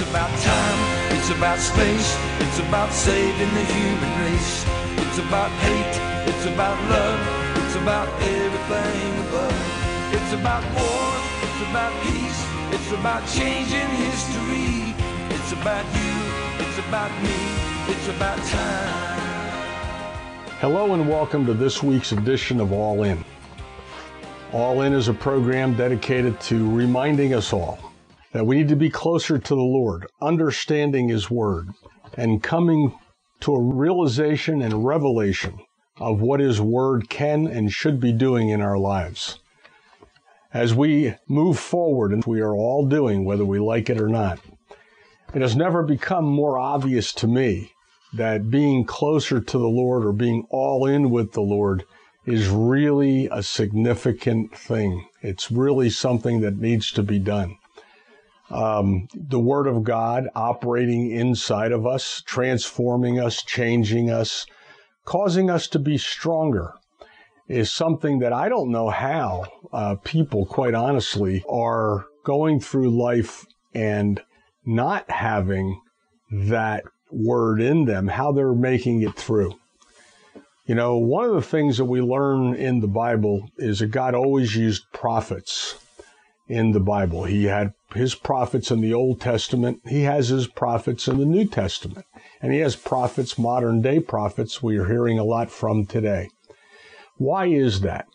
[0.00, 4.64] It's about time, it's about space, it's about saving the human race.
[4.96, 7.20] It's about hate, it's about love,
[7.62, 10.14] it's about everything above.
[10.14, 11.12] It's about war,
[11.44, 14.94] it's about peace, it's about changing history.
[15.36, 17.36] It's about you, it's about me,
[17.92, 19.60] it's about time.
[20.60, 23.22] Hello and welcome to this week's edition of All In.
[24.52, 27.89] All In is a program dedicated to reminding us all
[28.32, 31.70] that we need to be closer to the Lord, understanding His Word,
[32.16, 32.98] and coming
[33.40, 35.58] to a realization and revelation
[35.98, 39.38] of what His Word can and should be doing in our lives.
[40.52, 44.40] As we move forward, and we are all doing, whether we like it or not,
[45.32, 47.70] it has never become more obvious to me
[48.12, 51.84] that being closer to the Lord or being all in with the Lord
[52.26, 55.06] is really a significant thing.
[55.22, 57.56] It's really something that needs to be done.
[58.50, 64.46] Um, the Word of God operating inside of us, transforming us, changing us,
[65.04, 66.72] causing us to be stronger
[67.48, 73.44] is something that I don't know how uh, people, quite honestly, are going through life
[73.74, 74.20] and
[74.64, 75.80] not having
[76.30, 79.54] that word in them, how they're making it through.
[80.66, 84.14] You know, one of the things that we learn in the Bible is that God
[84.14, 85.76] always used prophets
[86.46, 87.24] in the Bible.
[87.24, 91.46] He had his prophets in the Old Testament, he has his prophets in the New
[91.46, 92.06] Testament,
[92.40, 96.28] and he has prophets, modern day prophets, we are hearing a lot from today.
[97.16, 98.06] Why is that?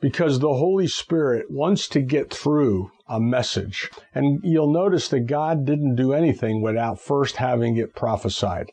[0.00, 3.90] Because the Holy Spirit wants to get through a message.
[4.14, 8.72] And you'll notice that God didn't do anything without first having it prophesied.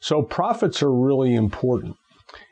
[0.00, 1.96] So prophets are really important.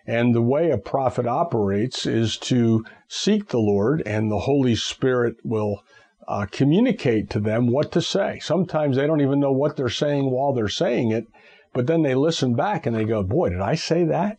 [0.06, 5.36] And the way a prophet operates is to seek the Lord, and the Holy Spirit
[5.44, 5.82] will
[6.28, 8.38] uh, communicate to them what to say.
[8.40, 11.26] Sometimes they don't even know what they're saying while they're saying it,
[11.72, 14.38] but then they listen back and they go, Boy, did I say that?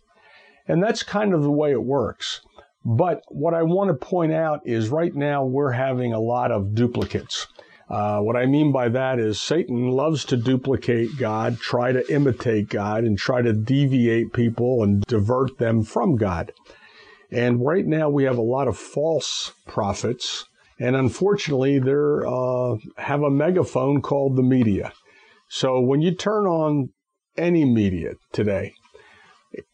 [0.67, 2.42] And that's kind of the way it works.
[2.83, 6.73] But what I want to point out is right now we're having a lot of
[6.73, 7.48] duplicates.
[7.89, 12.69] Uh, what I mean by that is Satan loves to duplicate God, try to imitate
[12.69, 16.52] God, and try to deviate people and divert them from God.
[17.31, 20.45] And right now we have a lot of false prophets,
[20.80, 24.93] and unfortunately they uh, have a megaphone called the media.
[25.49, 26.89] So when you turn on
[27.38, 28.73] any media today,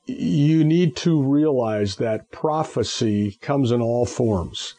[0.06, 4.76] you need to realize that prophecy comes in all forms.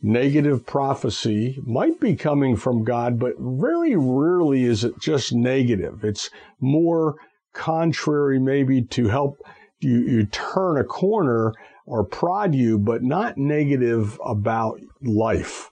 [0.00, 6.04] Negative prophecy might be coming from God, but very rarely is it just negative.
[6.04, 6.30] It's
[6.60, 7.16] more
[7.52, 9.42] contrary, maybe to help
[9.80, 11.52] you, you turn a corner
[11.88, 15.70] or prod you, but not negative about life.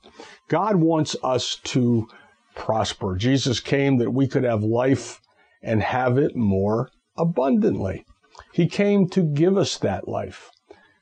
[0.48, 2.08] God wants us to
[2.54, 3.16] prosper.
[3.16, 5.20] Jesus came that we could have life
[5.62, 8.06] and have it more abundantly.
[8.52, 10.50] He came to give us that life.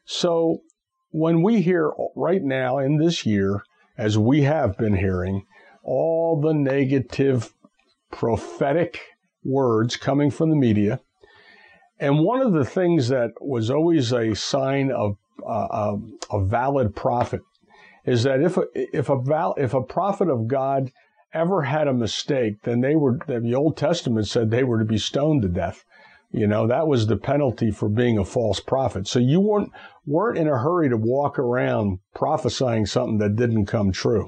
[0.04, 0.62] So
[1.10, 3.62] when we hear right now in this year,
[3.96, 5.46] as we have been hearing,
[5.84, 7.54] all the negative
[8.10, 9.00] prophetic
[9.44, 10.98] words coming from the media,
[12.00, 15.96] and one of the things that was always a sign of uh,
[16.30, 17.40] a, a, valid prophet
[18.04, 20.92] is that if a, if a val, if a prophet of God
[21.32, 24.98] ever had a mistake, then they were the Old Testament said they were to be
[24.98, 25.84] stoned to death.
[26.30, 29.06] You know, that was the penalty for being a false prophet.
[29.06, 29.70] So you weren't,
[30.04, 34.26] weren't in a hurry to walk around prophesying something that didn't come true.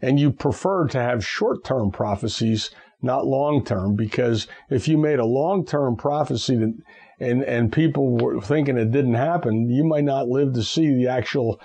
[0.00, 2.70] And you preferred to have short term prophecies,
[3.02, 6.74] not long term, because if you made a long term prophecy that,
[7.20, 11.08] and, and people were thinking it didn't happen, you might not live to see the
[11.08, 11.60] actual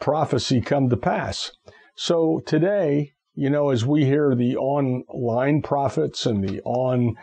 [0.00, 1.52] prophecy come to pass.
[1.94, 7.16] So today, you know, as we hear the online prophets and the on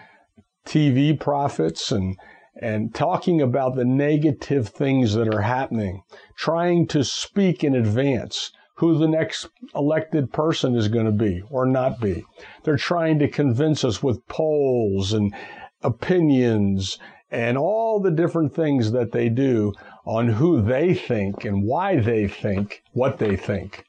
[0.65, 2.17] TV prophets and
[2.61, 6.03] and talking about the negative things that are happening,
[6.37, 11.65] trying to speak in advance who the next elected person is going to be or
[11.65, 12.25] not be.
[12.63, 15.33] They're trying to convince us with polls and
[15.81, 16.97] opinions
[17.31, 19.73] and all the different things that they do
[20.05, 23.85] on who they think and why they think what they think.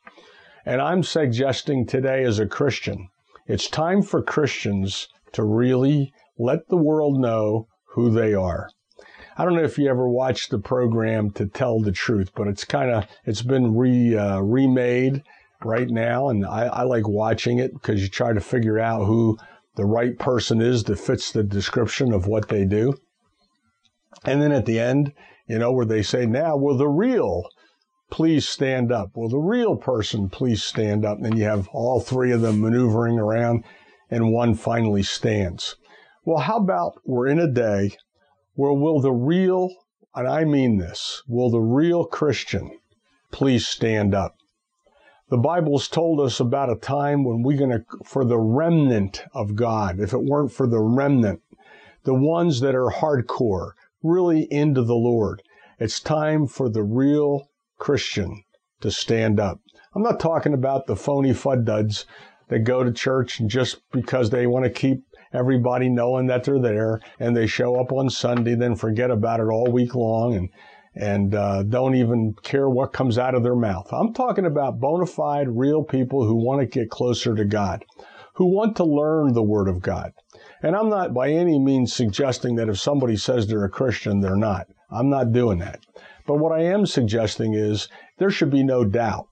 [0.65, 3.09] And I'm suggesting today as a Christian,
[3.47, 8.69] it's time for Christians to really let the world know who they are.
[9.39, 12.65] I don't know if you ever watched the program to tell the truth, but it's
[12.65, 15.23] kind of it's been re uh, remade
[15.63, 19.37] right now, and I, I like watching it because you try to figure out who
[19.75, 22.95] the right person is that fits the description of what they do.
[24.25, 25.13] And then at the end,
[25.47, 27.45] you know, where they say, "Now, will the real
[28.11, 29.11] please stand up?
[29.15, 32.63] Will the real person please stand up?" And then you have all three of them
[32.63, 33.65] maneuvering around
[34.11, 35.77] and one finally stands.
[36.25, 37.93] Well, how about we're in a day
[38.57, 39.71] where will the real,
[40.15, 42.79] and I mean this, will the real Christian
[43.31, 44.37] please stand up?
[45.29, 49.57] The Bible's told us about a time when we're going to, for the remnant of
[49.57, 51.43] God, if it weren't for the remnant,
[52.05, 53.73] the ones that are hardcore,
[54.03, 55.43] really into the Lord,
[55.79, 58.43] it's time for the real Christian
[58.81, 59.61] to stand up.
[59.95, 62.05] I'm not talking about the phony fudduds
[62.49, 65.03] that go to church just because they want to keep
[65.33, 69.45] everybody knowing that they're there and they show up on Sunday, then forget about it
[69.45, 70.49] all week long and
[70.99, 73.87] and uh, don't even care what comes out of their mouth.
[73.93, 77.85] I'm talking about bona fide, real people who want to get closer to God,
[78.35, 80.13] who want to learn the Word of God.
[80.63, 84.37] And I'm not by any means suggesting that if somebody says they're a Christian, they're
[84.37, 84.69] not.
[84.91, 85.81] I'm not doing that.
[86.27, 87.89] But what I am suggesting is
[88.19, 89.29] there should be no doubt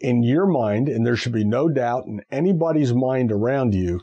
[0.00, 4.00] in your mind, and there should be no doubt in anybody's mind around you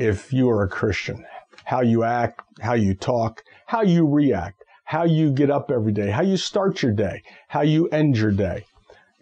[0.00, 1.26] if you are a Christian.
[1.64, 6.10] How you act, how you talk, how you react, how you get up every day,
[6.10, 8.64] how you start your day, how you end your day.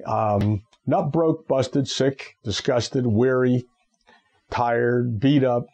[0.07, 3.65] Um, not broke, busted, sick, disgusted, weary,
[4.51, 5.67] tired, beat up,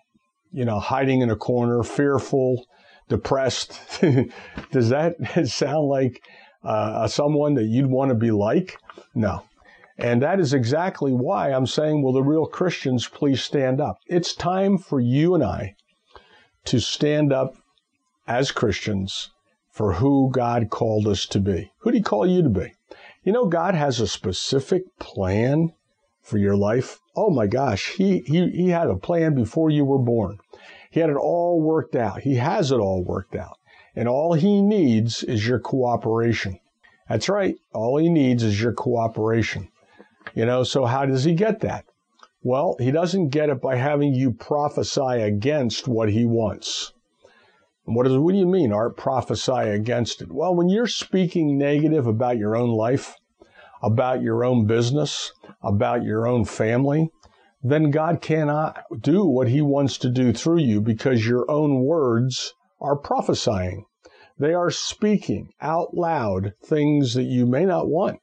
[0.52, 2.66] you know, hiding in a corner, fearful,
[3.08, 3.78] depressed.
[4.72, 5.16] Does that
[5.48, 6.22] sound like
[6.64, 8.78] uh, someone that you'd want to be like?
[9.14, 9.42] No.
[9.96, 13.98] And that is exactly why I'm saying, will the real Christians please stand up?
[14.06, 15.76] It's time for you and I
[16.64, 17.54] to stand up
[18.26, 19.30] as Christians
[19.70, 21.70] for who God called us to be.
[21.78, 22.72] Who did He call you to be?
[23.22, 25.72] You know, God has a specific plan
[26.22, 26.98] for your life.
[27.14, 30.38] Oh my gosh, He, He, he had a plan before you were born.
[30.90, 32.22] He had it all worked out.
[32.22, 33.58] He has it all worked out.
[33.94, 36.58] And all He needs is your cooperation.
[37.08, 37.56] That's right.
[37.72, 39.68] All He needs is your cooperation.
[40.34, 41.84] You know, so how does he get that?
[42.42, 46.92] Well, he doesn't get it by having you prophesy against what he wants.
[47.84, 48.96] What, is, what do you mean, Art?
[48.96, 50.32] Prophesy against it?
[50.32, 53.14] Well, when you're speaking negative about your own life,
[53.82, 55.32] about your own business,
[55.62, 57.10] about your own family,
[57.62, 62.54] then God cannot do what he wants to do through you because your own words
[62.80, 63.84] are prophesying.
[64.38, 68.20] They are speaking out loud things that you may not want,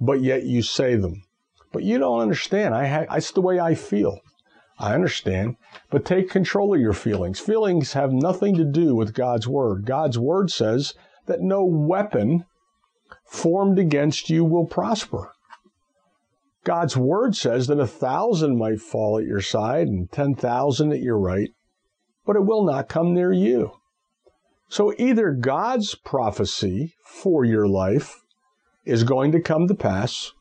[0.00, 1.22] but yet you say them.
[1.72, 2.74] But you don't understand.
[2.74, 4.20] I ha- that's the way I feel.
[4.78, 5.56] I understand.
[5.90, 7.38] But take control of your feelings.
[7.38, 9.84] Feelings have nothing to do with God's word.
[9.84, 10.94] God's word says
[11.26, 12.44] that no weapon
[13.26, 15.32] formed against you will prosper.
[16.64, 21.18] God's word says that a thousand might fall at your side and 10,000 at your
[21.18, 21.50] right,
[22.26, 23.72] but it will not come near you.
[24.68, 28.20] So either God's prophecy for your life
[28.84, 30.32] is going to come to pass,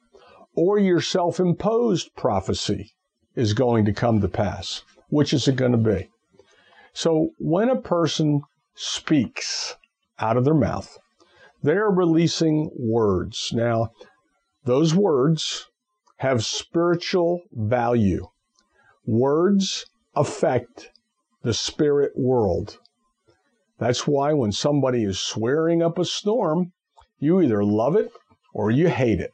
[0.55, 2.93] or your self imposed prophecy
[3.35, 4.83] is going to come to pass.
[5.09, 6.09] Which is it going to be?
[6.93, 8.41] So when a person
[8.75, 9.75] speaks
[10.19, 10.97] out of their mouth,
[11.63, 13.51] they are releasing words.
[13.53, 13.91] Now,
[14.65, 15.67] those words
[16.17, 18.27] have spiritual value.
[19.05, 19.85] Words
[20.15, 20.91] affect
[21.43, 22.77] the spirit world.
[23.77, 26.73] That's why when somebody is swearing up a storm,
[27.19, 28.11] you either love it
[28.53, 29.33] or you hate it.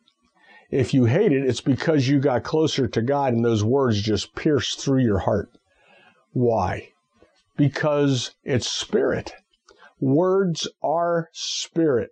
[0.71, 4.35] If you hate it, it's because you got closer to God and those words just
[4.35, 5.49] pierced through your heart.
[6.33, 6.89] Why?
[7.55, 9.33] Because it's spirit.
[9.99, 12.09] Words are spirit.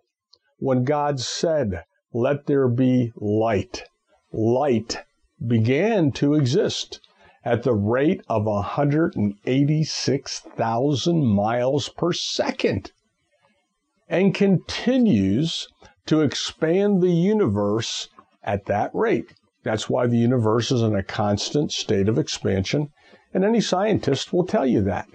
[0.60, 1.83] When God said,
[2.13, 3.86] let there be light,
[4.31, 5.00] light
[5.45, 7.01] began to exist
[7.43, 12.91] at the rate of 186,000 miles per second
[14.07, 15.67] and continues
[16.05, 18.10] to expand the universe
[18.43, 19.33] at that rate.
[19.63, 22.89] That's why the universe is in a constant state of expansion,
[23.33, 25.07] and any scientist will tell you that.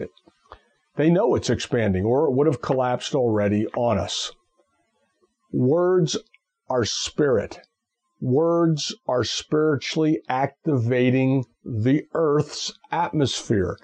[0.97, 4.32] They know it's expanding, or it would have collapsed already on us.
[5.52, 6.16] Words
[6.68, 7.61] are spirit.
[8.20, 13.76] Words are spiritually activating the Earth's atmosphere.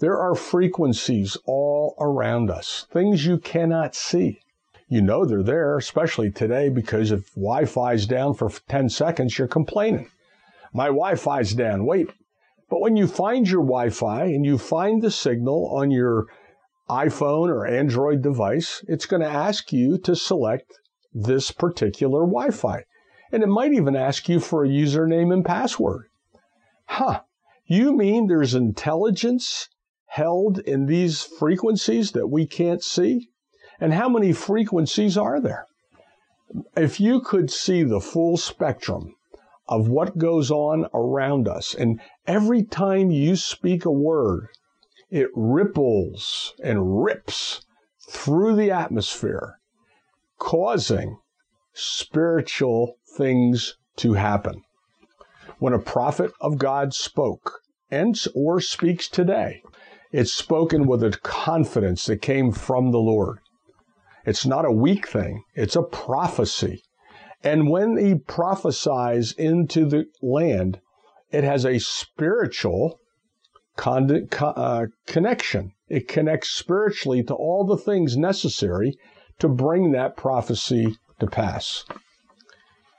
[0.00, 4.40] There are frequencies all around us, things you cannot see
[4.88, 9.48] you know they're there, especially today, because if Wi Fi's down for 10 seconds, you're
[9.48, 10.10] complaining.
[10.72, 11.84] My Wi Fi's down.
[11.84, 12.10] Wait.
[12.70, 16.26] But when you find your Wi Fi and you find the signal on your
[16.88, 20.72] iPhone or Android device, it's going to ask you to select
[21.12, 22.84] this particular Wi Fi.
[23.30, 26.06] And it might even ask you for a username and password.
[26.86, 27.20] Huh.
[27.66, 29.68] You mean there's intelligence
[30.06, 33.28] held in these frequencies that we can't see?
[33.80, 35.66] And how many frequencies are there?
[36.76, 39.14] If you could see the full spectrum
[39.68, 41.74] of what goes on around us.
[41.74, 44.48] And every time you speak a word,
[45.10, 47.64] it ripples and rips
[48.10, 49.58] through the atmosphere,
[50.38, 51.18] causing
[51.74, 54.62] spiritual things to happen.
[55.58, 59.62] When a prophet of God spoke and or speaks today,
[60.12, 63.40] it's spoken with a confidence that came from the Lord.
[64.24, 66.82] It's not a weak thing, it's a prophecy.
[67.42, 70.80] And when he prophesies into the land,
[71.30, 72.98] it has a spiritual
[73.76, 75.72] con- uh, connection.
[75.88, 78.98] It connects spiritually to all the things necessary
[79.38, 81.84] to bring that prophecy to pass.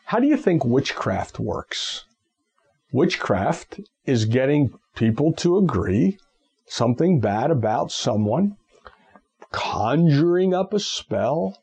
[0.06, 2.06] How do you think witchcraft works?
[2.92, 6.18] Witchcraft is getting people to agree
[6.66, 8.56] something bad about someone,
[9.52, 11.62] conjuring up a spell,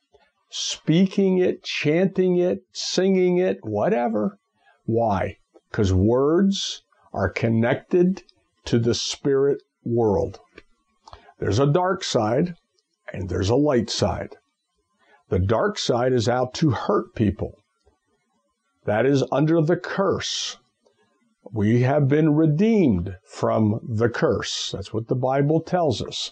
[0.48, 4.38] speaking it, chanting it, singing it, whatever.
[4.84, 5.38] Why?
[5.70, 8.22] Because words are connected
[8.64, 10.40] to the spirit world.
[11.38, 12.56] There's a dark side
[13.12, 14.36] and there's a light side.
[15.28, 17.58] The dark side is out to hurt people.
[18.84, 20.58] That is under the curse.
[21.52, 24.70] We have been redeemed from the curse.
[24.72, 26.30] That's what the Bible tells us.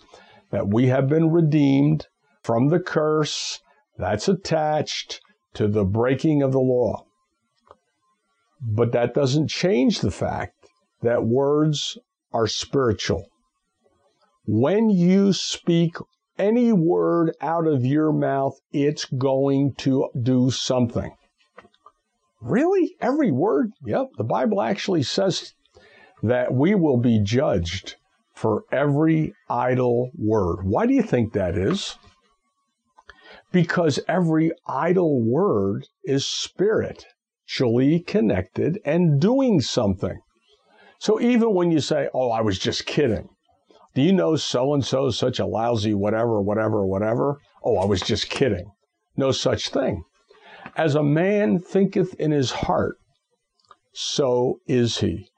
[0.55, 2.07] That we have been redeemed
[2.41, 3.61] from the curse
[3.99, 5.21] that's attached
[5.55, 7.07] to the breaking of the law.
[8.63, 10.55] But that doesn't change the fact
[11.03, 11.99] that words
[12.33, 13.27] are spiritual.
[14.47, 15.97] When you speak
[16.39, 21.17] any word out of your mouth, it's going to do something.
[22.41, 22.95] Really?
[23.01, 23.73] Every word?
[23.85, 24.11] Yep.
[24.19, 25.53] The Bible actually says
[26.23, 27.97] that we will be judged
[28.35, 30.65] for every idle word.
[30.65, 31.97] Why do you think that is?
[33.55, 40.21] because every idle word is spiritually connected and doing something.
[40.99, 43.29] So even when you say, Oh, I was just kidding,
[43.95, 47.39] do you know so and so is such a lousy whatever, whatever, whatever?
[47.63, 48.73] Oh, I was just kidding.
[49.17, 50.03] No such thing.
[50.77, 52.97] As a man thinketh in his heart,
[53.93, 55.29] so is he.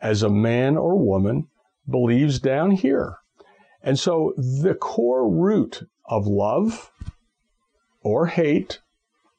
[0.00, 1.48] As a man or woman
[1.88, 3.16] believes down here.
[3.82, 6.90] And so the core root of love,
[8.02, 8.80] or hate,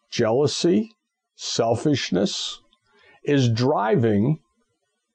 [0.09, 0.91] jealousy,
[1.35, 2.61] selfishness
[3.23, 4.39] is driving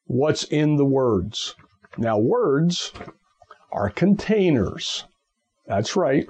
[0.05, 1.55] what's in the words.
[1.97, 2.93] Now, words
[3.73, 5.05] are containers.
[5.67, 6.27] That's right,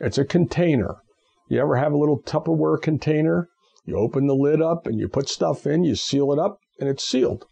[0.00, 0.96] it's a container.
[1.48, 3.48] You ever have a little Tupperware container?
[3.84, 6.88] You open the lid up and you put stuff in, you seal it up, and
[6.88, 7.46] it's sealed.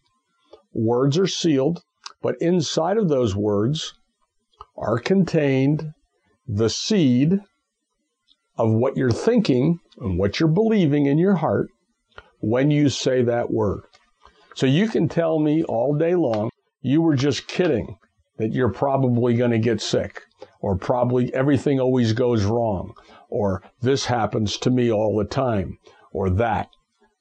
[0.73, 1.83] Words are sealed,
[2.27, 3.95] but inside of those words
[4.77, 5.93] are contained
[6.49, 7.39] the seed
[8.59, 11.69] of what you're thinking and what you're believing in your heart
[12.41, 13.83] when you say that word.
[14.57, 17.97] So you can tell me all day long, you were just kidding
[18.39, 20.21] that you're probably going to get sick,
[20.61, 22.93] or probably everything always goes wrong,
[23.31, 25.79] or this happens to me all the time,
[26.11, 26.71] or that.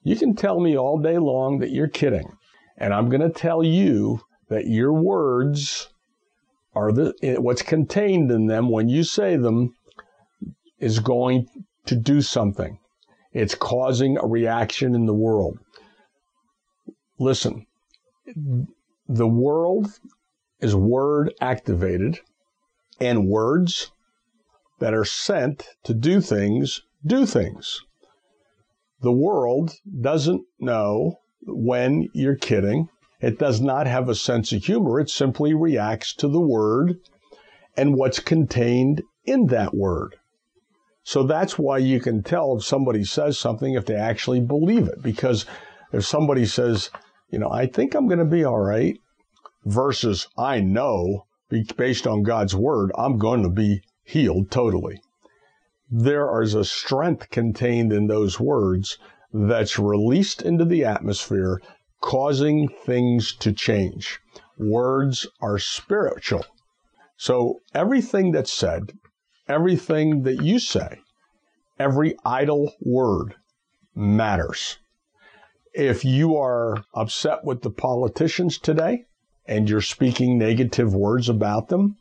[0.01, 2.27] You can tell me all day long that you're kidding.
[2.79, 5.89] And I'm going to tell you that your words
[6.73, 9.75] are the, what's contained in them when you say them
[10.79, 11.47] is going
[11.85, 12.77] to do something.
[13.31, 15.57] It's causing a reaction in the world.
[17.17, 17.65] Listen,
[19.07, 19.87] the world
[20.59, 22.19] is word activated,
[22.99, 23.91] and words
[24.79, 27.81] that are sent to do things do things.
[29.01, 32.89] The world doesn't know when you're kidding.
[33.21, 34.99] It does not have a sense of humor.
[34.99, 36.97] It simply reacts to the word
[37.77, 40.15] and what's contained in that word.
[41.03, 45.01] So that's why you can tell if somebody says something if they actually believe it.
[45.01, 45.45] Because
[45.93, 46.89] if somebody says,
[47.29, 48.99] you know, I think I'm going to be all right,
[49.65, 51.25] versus I know
[51.77, 54.99] based on God's word, I'm going to be healed totally.
[55.89, 58.97] There is a strength contained in those words
[59.31, 61.61] that's released into the atmosphere,
[62.01, 64.19] causing things to change.
[64.57, 66.45] Words are spiritual.
[67.17, 68.91] So everything that's said
[69.47, 70.99] everything that you say,
[71.79, 73.35] every idle word
[73.93, 74.77] matters.
[75.73, 79.03] If you are upset with the politicians today
[79.45, 81.97] and you're speaking negative words about them,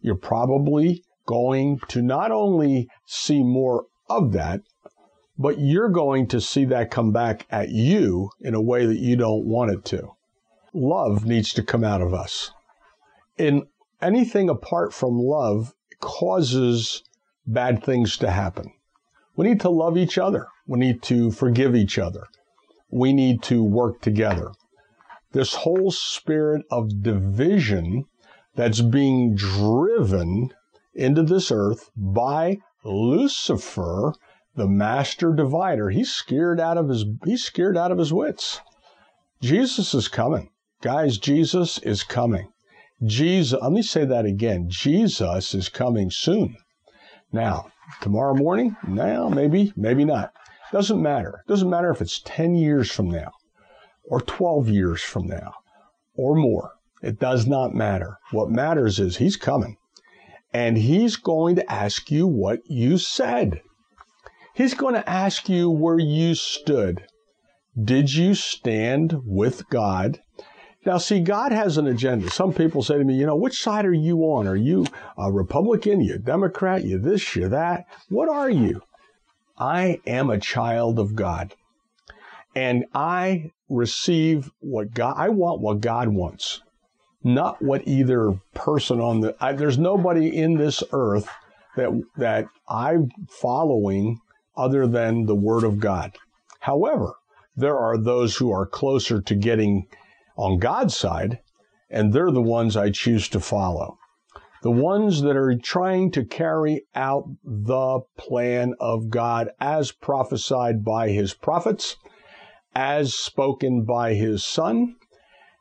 [0.00, 4.60] you're probably going to not only see more of that,
[5.38, 9.16] but you're going to see that come back at you in a way that you
[9.16, 10.10] don't want it to.
[10.72, 12.50] Love needs to come out of us.
[13.38, 13.66] In
[14.00, 17.02] anything apart from love causes
[17.46, 18.72] bad things to happen.
[19.36, 20.46] We need to love each other.
[20.66, 22.24] We need to forgive each other.
[22.90, 24.52] we need to work together.
[25.32, 28.06] This whole spirit of division
[28.54, 30.52] that's being driven
[30.94, 34.14] into this earth by Lucifer,
[34.56, 38.60] the master divider, he's scared out of his he's scared out of his wits.
[39.40, 40.50] Jesus is coming.
[40.82, 42.48] Guys, Jesus is coming.
[43.04, 44.66] Jesus, let me say that again.
[44.68, 46.56] Jesus is coming soon.
[47.32, 47.66] Now,
[48.00, 48.76] tomorrow morning?
[48.86, 50.32] Now, maybe, maybe not.
[50.72, 51.44] Doesn't matter.
[51.46, 53.32] Doesn't matter if it's 10 years from now
[54.04, 55.52] or 12 years from now
[56.16, 56.72] or more.
[57.02, 58.18] It does not matter.
[58.30, 59.76] What matters is he's coming
[60.52, 63.60] and he's going to ask you what you said.
[64.56, 67.04] He's going to ask you where you stood.
[67.78, 70.22] Did you stand with God?
[70.86, 72.30] Now, see, God has an agenda.
[72.30, 74.48] Some people say to me, you know, which side are you on?
[74.48, 74.86] Are you
[75.18, 76.00] a Republican?
[76.00, 76.84] You a Democrat?
[76.84, 77.36] You this?
[77.36, 77.84] You that?
[78.08, 78.80] What are you?
[79.58, 81.54] I am a child of God.
[82.54, 86.62] And I receive what God, I want what God wants,
[87.22, 91.28] not what either person on the, I, there's nobody in this earth
[91.76, 94.18] that, that I'm following
[94.56, 96.16] other than the Word of God.
[96.60, 97.14] However,
[97.56, 99.86] there are those who are closer to getting
[100.36, 101.40] on God's side,
[101.90, 103.98] and they're the ones I choose to follow.
[104.62, 111.10] The ones that are trying to carry out the plan of God as prophesied by
[111.10, 111.96] his prophets,
[112.74, 114.96] as spoken by his son,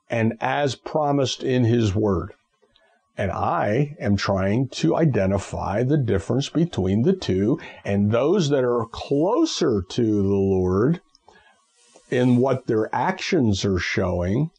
[0.09, 2.33] and as promised in his word.
[3.17, 8.85] And I am trying to identify the difference between the two and those that are
[8.91, 11.01] closer to the Lord
[12.09, 14.51] in what their actions are showing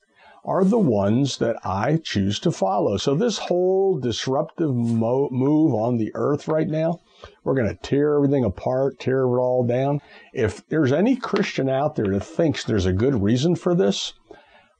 [0.47, 2.97] are the ones that I choose to follow.
[2.97, 7.01] So this whole disruptive mo- move on the earth right now,
[7.43, 10.01] we're going to tear everything apart, tear it all down.
[10.33, 14.13] If there's any Christian out there that thinks there's a good reason for this,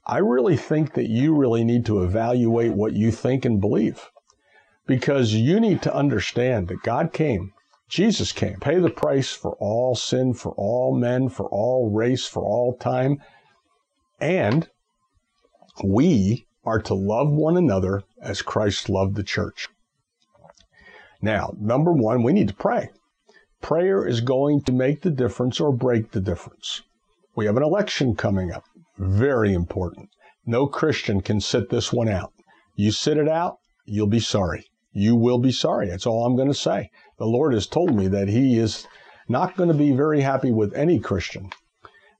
[0.07, 4.09] I really think that you really need to evaluate what you think and believe.
[4.87, 7.53] Because you need to understand that God came
[7.89, 12.43] Jesus came, pay the price for all sin, for all men, for all race, for
[12.43, 13.21] all time.
[14.19, 14.69] And
[15.83, 19.69] we are to love one another as Christ loved the church.
[21.21, 22.89] Now, number one, we need to pray.
[23.61, 26.81] Prayer is going to make the difference or break the difference.
[27.35, 28.65] We have an election coming up.
[28.97, 30.09] Very important.
[30.45, 32.33] No Christian can sit this one out.
[32.75, 34.65] You sit it out, you'll be sorry.
[34.91, 35.89] You will be sorry.
[35.89, 38.87] That's all I'm going to say the Lord has told me that He is
[39.27, 41.51] not going to be very happy with any Christian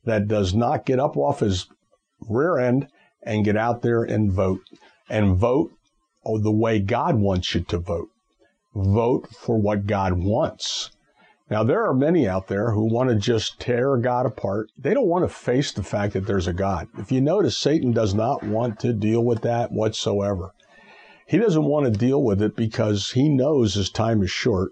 [0.03, 1.67] that does not get up off his
[2.21, 2.87] rear end
[3.23, 4.61] and get out there and vote
[5.09, 5.71] and vote
[6.25, 8.09] the way God wants you to vote.
[8.75, 10.91] Vote for what God wants.
[11.49, 14.69] Now, there are many out there who want to just tear God apart.
[14.77, 16.87] They don't want to face the fact that there's a God.
[16.97, 20.53] If you notice, Satan does not want to deal with that whatsoever.
[21.25, 24.71] He doesn't want to deal with it because he knows his time is short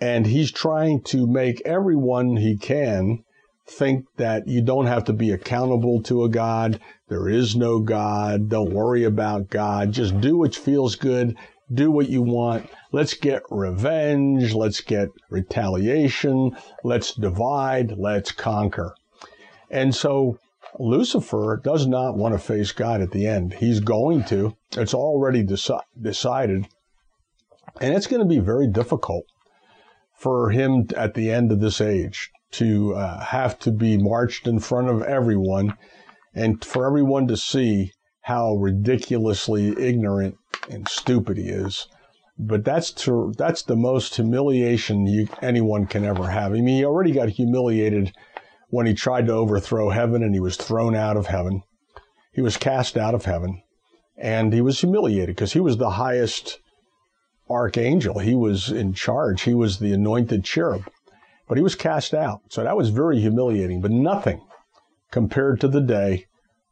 [0.00, 3.24] and he's trying to make everyone he can
[3.66, 6.78] think that you don't have to be accountable to a God.
[7.08, 8.48] There is no God.
[8.48, 9.92] Don't worry about God.
[9.92, 11.36] Just do what feels good.
[11.74, 12.70] Do what you want.
[12.92, 14.54] Let's get revenge.
[14.54, 16.56] Let's get retaliation.
[16.84, 17.98] Let's divide.
[17.98, 18.94] Let's conquer.
[19.70, 20.38] And so
[20.78, 23.54] Lucifer does not want to face God at the end.
[23.54, 24.56] He's going to.
[24.76, 26.68] It's already deci- decided.
[27.80, 29.24] And it's going to be very difficult
[30.16, 34.60] for him at the end of this age to uh, have to be marched in
[34.60, 35.76] front of everyone
[36.34, 37.92] and for everyone to see
[38.24, 40.34] how ridiculously ignorant
[40.70, 41.86] and stupid he is.
[42.38, 46.52] But that's to, that's the most humiliation you, anyone can ever have.
[46.52, 48.12] I mean, he already got humiliated
[48.70, 51.64] when he tried to overthrow heaven and he was thrown out of heaven.
[52.32, 53.62] He was cast out of heaven
[54.16, 56.60] and he was humiliated because he was the highest
[57.50, 58.20] archangel.
[58.20, 59.42] He was in charge.
[59.42, 60.88] He was the anointed cherub,
[61.46, 62.40] but he was cast out.
[62.48, 64.40] So that was very humiliating, but nothing
[65.10, 66.24] compared to the day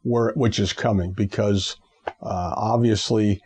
[0.03, 1.77] where, which is coming because
[2.21, 3.41] uh, obviously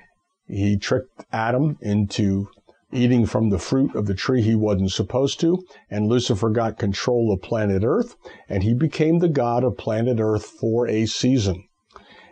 [0.48, 2.50] he tricked Adam into
[2.92, 7.34] eating from the fruit of the tree he wasn't supposed to, and Lucifer got control
[7.34, 8.16] of planet Earth,
[8.48, 11.68] and he became the god of planet Earth for a season.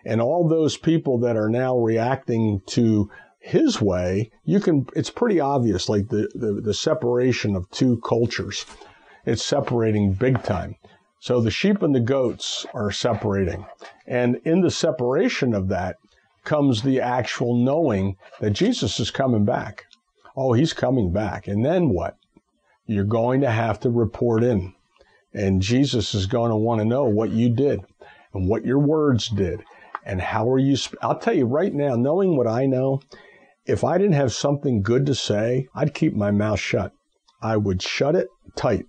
[0.05, 3.09] And all those people that are now reacting to
[3.39, 8.65] his way, you can, it's pretty obvious, like the, the, the separation of two cultures.
[9.25, 10.75] It's separating big time.
[11.25, 13.65] So the sheep and the goats are separating.
[14.05, 15.95] And in the separation of that
[16.43, 19.85] comes the actual knowing that Jesus is coming back.
[20.37, 21.47] Oh, he's coming back.
[21.47, 22.17] And then what?
[22.85, 24.75] You're going to have to report in.
[25.33, 27.79] And Jesus is going to want to know what you did
[28.35, 29.63] and what your words did
[30.05, 30.75] and how are you.
[30.77, 33.01] Sp- I'll tell you right now, knowing what I know,
[33.65, 36.91] if I didn't have something good to say, I'd keep my mouth shut.
[37.41, 38.85] I would shut it tight.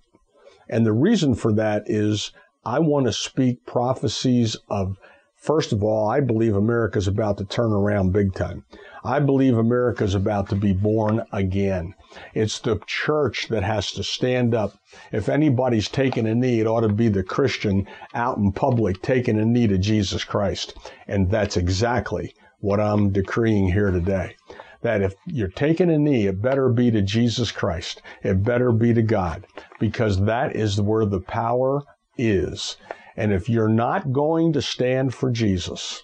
[0.69, 2.31] And the reason for that is
[2.65, 4.97] I want to speak prophecies of
[5.37, 8.65] First of all, I believe America's about to turn around big time.
[9.03, 11.93] I believe America's about to be born again.
[12.33, 14.73] It's the church that has to stand up.
[15.11, 19.39] If anybody's taking a knee, it ought to be the Christian out in public taking
[19.39, 20.75] a knee to Jesus Christ.
[21.07, 24.35] And that's exactly what I'm decreeing here today.
[24.81, 28.01] That if you're taking a knee, it better be to Jesus Christ.
[28.23, 29.45] It better be to God
[29.79, 31.83] because that is where the power
[32.17, 32.77] is.
[33.15, 36.03] And if you're not going to stand for Jesus,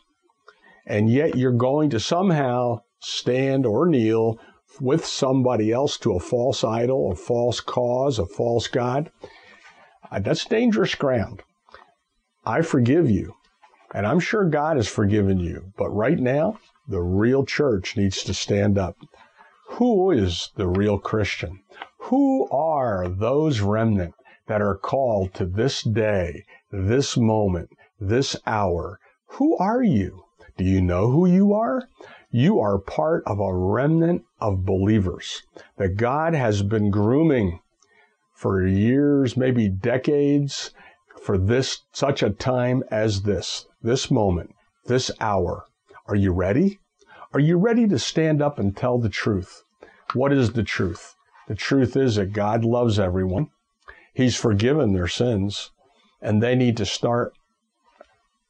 [0.86, 4.40] and yet you're going to somehow stand or kneel
[4.82, 9.12] with somebody else to a false idol, a false cause, a false God,
[10.12, 11.44] uh, that's dangerous ground.
[12.46, 13.36] I forgive you,
[13.94, 18.34] and I'm sure God has forgiven you, but right now, the real church needs to
[18.34, 18.98] stand up.
[19.70, 21.62] Who is the real Christian?
[22.08, 24.14] Who are those remnant
[24.48, 29.00] that are called to this day, this moment, this hour.
[29.28, 30.26] Who are you?
[30.58, 31.88] Do you know who you are?
[32.30, 35.44] You are part of a remnant of believers
[35.78, 37.60] that God has been grooming
[38.36, 40.72] for years, maybe decades,
[41.22, 44.54] for this, such a time as this, this moment,
[44.86, 45.66] this hour.
[46.08, 46.80] Are you ready?
[47.34, 49.64] Are you ready to stand up and tell the truth?
[50.14, 51.13] What is the truth?
[51.48, 53.50] The truth is that God loves everyone.
[54.14, 55.72] He's forgiven their sins,
[56.22, 57.34] and they need to start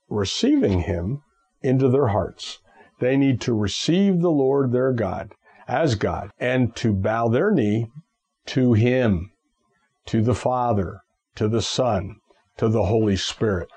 [0.09, 1.23] receiving Him
[1.61, 2.59] into their hearts.
[2.99, 5.33] They need to receive the Lord their God
[5.67, 7.87] as God and to bow their knee
[8.47, 9.31] to Him,
[10.05, 11.01] to the Father,
[11.35, 12.17] to the Son,
[12.57, 13.69] to the Holy Spirit.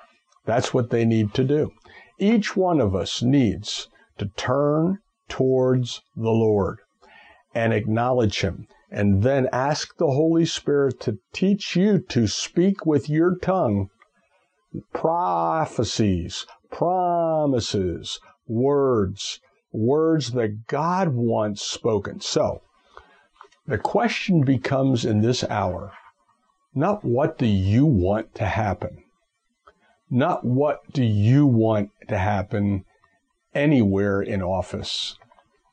[0.44, 1.72] That's what they need to do.
[2.18, 4.98] Each one of us needs to turn
[5.29, 6.81] towards the Lord
[7.55, 13.09] and acknowledge Him and then ask the Holy Spirit to teach you to speak with
[13.09, 13.88] your tongue
[14.92, 19.40] prophecies, promises, words,
[19.72, 22.20] words that God wants spoken.
[22.20, 22.62] So,
[23.66, 25.92] the question becomes in this hour
[26.75, 29.03] not what do you want to happen,
[30.11, 32.85] not what do you want to happen
[33.55, 35.16] anywhere in office,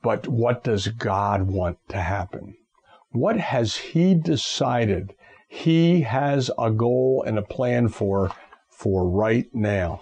[0.02, 2.56] but what does God want to happen?
[3.14, 5.14] What has He decided
[5.48, 8.32] He has a goal and a plan for
[8.72, 10.02] for right now?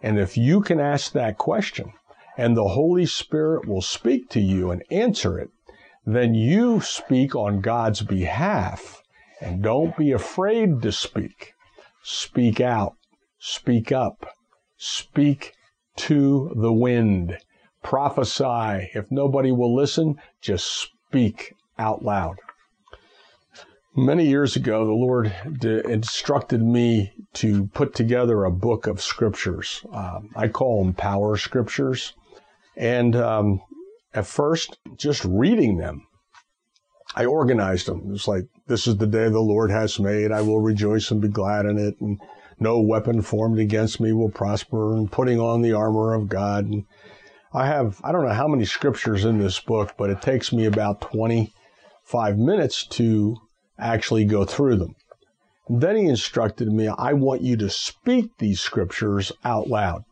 [0.00, 1.92] And if you can ask that question
[2.38, 5.50] and the Holy Spirit will speak to you and answer it,
[6.06, 9.02] then you speak on God's behalf
[9.42, 11.52] and don't be afraid to speak.
[12.02, 12.94] Speak out,
[13.38, 14.26] speak up,
[14.78, 15.52] speak
[15.96, 17.36] to the wind,
[17.82, 18.90] prophesy.
[18.94, 22.36] If nobody will listen, just speak out loud.
[23.96, 25.32] Many years ago, the Lord
[25.62, 29.86] instructed me to put together a book of scriptures.
[29.92, 32.12] Um, I call them power scriptures.
[32.76, 33.62] And um,
[34.12, 36.08] at first, just reading them,
[37.14, 38.10] I organized them.
[38.12, 40.32] It's like, this is the day the Lord has made.
[40.32, 41.94] I will rejoice and be glad in it.
[42.00, 42.20] And
[42.58, 44.96] no weapon formed against me will prosper.
[44.96, 46.64] And putting on the armor of God.
[46.64, 46.84] And
[47.52, 50.64] I have, I don't know how many scriptures in this book, but it takes me
[50.64, 51.53] about 20
[52.04, 53.36] five minutes to
[53.78, 54.94] actually go through them.
[55.68, 60.04] And then he instructed me, I want you to speak these scriptures out loud.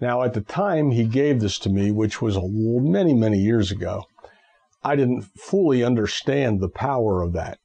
[0.00, 4.04] Now, at the time he gave this to me, which was many, many years ago,
[4.82, 7.58] I didn't fully understand the power of that.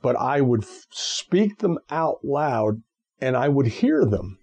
[0.00, 2.82] But I would speak them out loud
[3.20, 4.38] and I would hear them.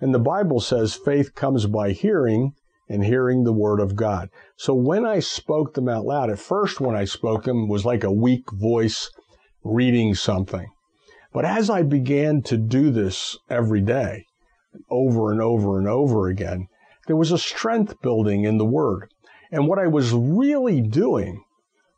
[0.00, 2.52] And the Bible says faith comes by hearing
[2.90, 4.28] and hearing the word of God.
[4.56, 8.02] So when I spoke them out loud, at first when I spoke them was like
[8.02, 9.08] a weak voice
[9.62, 10.66] reading something.
[11.32, 14.26] But as I began to do this every day,
[14.90, 16.66] over and over and over again,
[17.06, 19.08] there was a strength building in the word.
[19.52, 21.44] And what I was really doing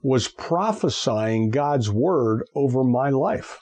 [0.03, 3.61] was prophesying God's word over my life.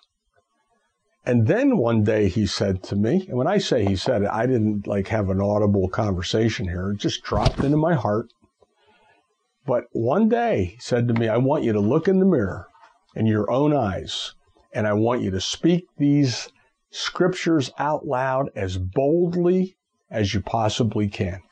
[1.31, 4.29] And then one day he said to me, and when I say he said it,
[4.33, 6.90] I didn't like have an audible conversation here.
[6.90, 8.33] It just dropped into my heart.
[9.64, 12.66] But one day he said to me, I want you to look in the mirror
[13.14, 14.35] in your own eyes,
[14.75, 16.49] and I want you to speak these
[16.90, 19.77] scriptures out loud as boldly
[20.11, 21.43] as you possibly can.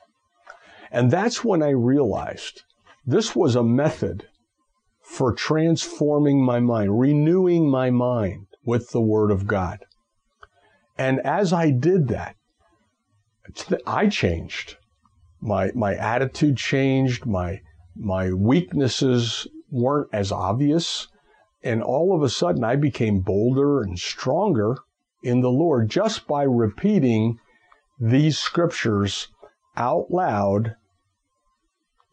[0.90, 2.64] And that's when I realized
[3.06, 4.26] this was a method
[5.00, 9.84] for transforming my mind, renewing my mind with the Word of God.
[10.96, 12.36] And as I did that,
[13.86, 14.76] I changed.
[15.40, 17.24] My, my attitude changed.
[17.24, 17.60] My,
[17.96, 21.08] my weaknesses weren't as obvious.
[21.62, 24.76] And all of a sudden, I became bolder and stronger
[25.22, 27.38] in the Lord just by repeating
[28.00, 29.28] these scriptures
[29.76, 30.76] out loud,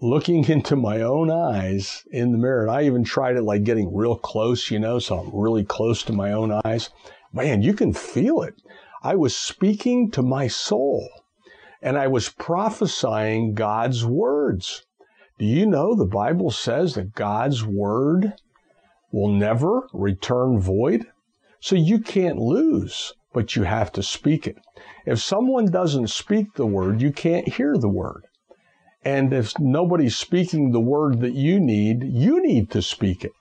[0.01, 2.63] looking into my own eyes in the mirror.
[2.63, 6.03] And I even tried it like getting real close, you know, so I'm really close
[6.03, 6.89] to my own eyes.
[7.33, 8.61] Man, you can feel it.
[9.03, 11.07] I was speaking to my soul
[11.81, 14.83] and I was prophesying God's words.
[15.37, 18.33] Do you know the Bible says that God's word
[19.11, 21.05] will never return void?
[21.59, 24.57] So you can't lose, but you have to speak it.
[25.05, 28.25] If someone doesn't speak the word, you can't hear the word.
[29.05, 33.33] And if nobody's speaking the word that you need, you need to speak it.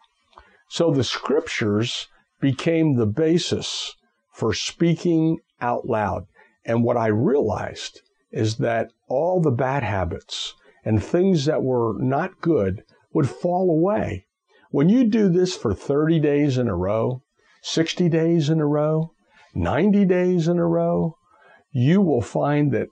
[0.69, 2.07] So the scriptures
[2.39, 3.95] became the basis
[4.31, 6.27] for speaking out loud.
[6.67, 10.53] And what I realized is that all the bad habits
[10.85, 14.27] and things that were not good would fall away.
[14.71, 17.23] When you do this for 30 days in a row,
[17.63, 19.13] 60 days in a row,
[19.55, 21.17] 90 days in a row,
[21.71, 22.89] you will find that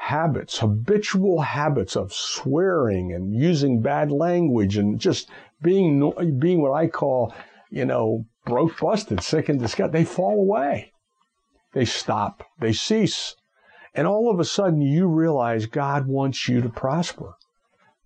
[0.00, 5.28] habits, habitual habits of swearing and using bad language and just
[5.60, 7.34] being, being what I call,
[7.70, 10.92] you know, broke, busted, sick, and disgusted, they fall away.
[11.74, 12.42] They stop.
[12.58, 13.36] They cease.
[13.94, 17.34] And all of a sudden you realize God wants you to prosper.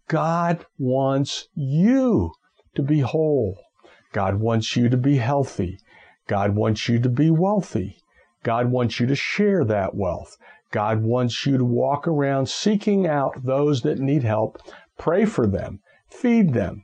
[0.08, 2.32] God wants you
[2.74, 3.56] to be whole.
[4.12, 5.78] God wants you to be healthy.
[6.26, 7.98] God wants you to be wealthy.
[8.42, 10.36] God wants you to share that wealth.
[10.74, 14.58] God wants you to walk around seeking out those that need help,
[14.98, 15.78] pray for them,
[16.10, 16.82] feed them,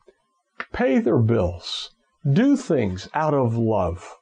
[0.73, 1.91] pay their bills,
[2.33, 4.17] do things out of love,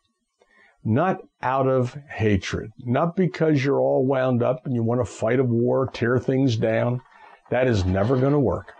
[0.83, 5.39] not out of hatred, not because you're all wound up and you want to fight
[5.39, 7.03] a war, tear things down.
[7.51, 8.73] That is never going to work.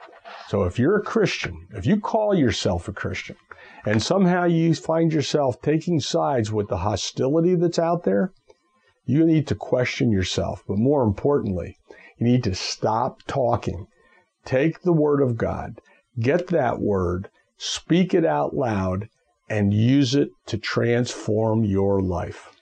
[0.49, 3.37] So if you're a Christian, if you call yourself a Christian,
[3.85, 8.33] and somehow you find yourself taking sides with the hostility that's out there,
[9.09, 10.63] you need to question yourself.
[10.69, 11.77] But more importantly,
[12.19, 13.87] you need to stop talking.
[14.45, 15.81] Take the word of God,
[16.21, 19.09] get that word, speak it out loud,
[19.49, 22.55] and use it to transform your life.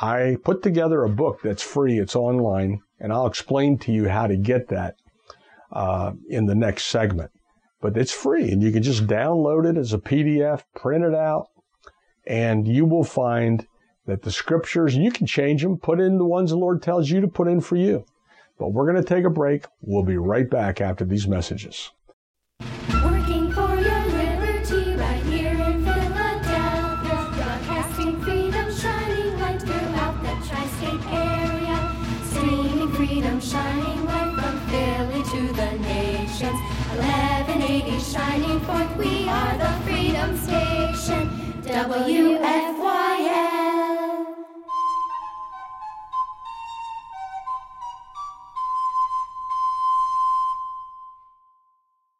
[0.00, 4.26] I put together a book that's free, it's online, and I'll explain to you how
[4.26, 4.94] to get that
[5.72, 7.30] uh, in the next segment
[7.80, 11.48] but it's free and you can just download it as a PDF, print it out,
[12.26, 13.66] and you will find
[14.06, 17.20] that the scriptures, you can change them, put in the ones the Lord tells you
[17.20, 18.04] to put in for you.
[18.58, 19.66] But we're going to take a break.
[19.82, 21.90] We'll be right back after these messages.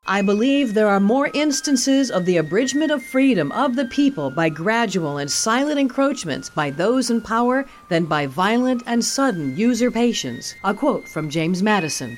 [0.08, 4.48] I believe there are more instances of the abridgment of freedom of the people by
[4.48, 10.54] gradual and silent encroachments by those in power than by violent and sudden usurpations.
[10.62, 12.16] A quote from James Madison.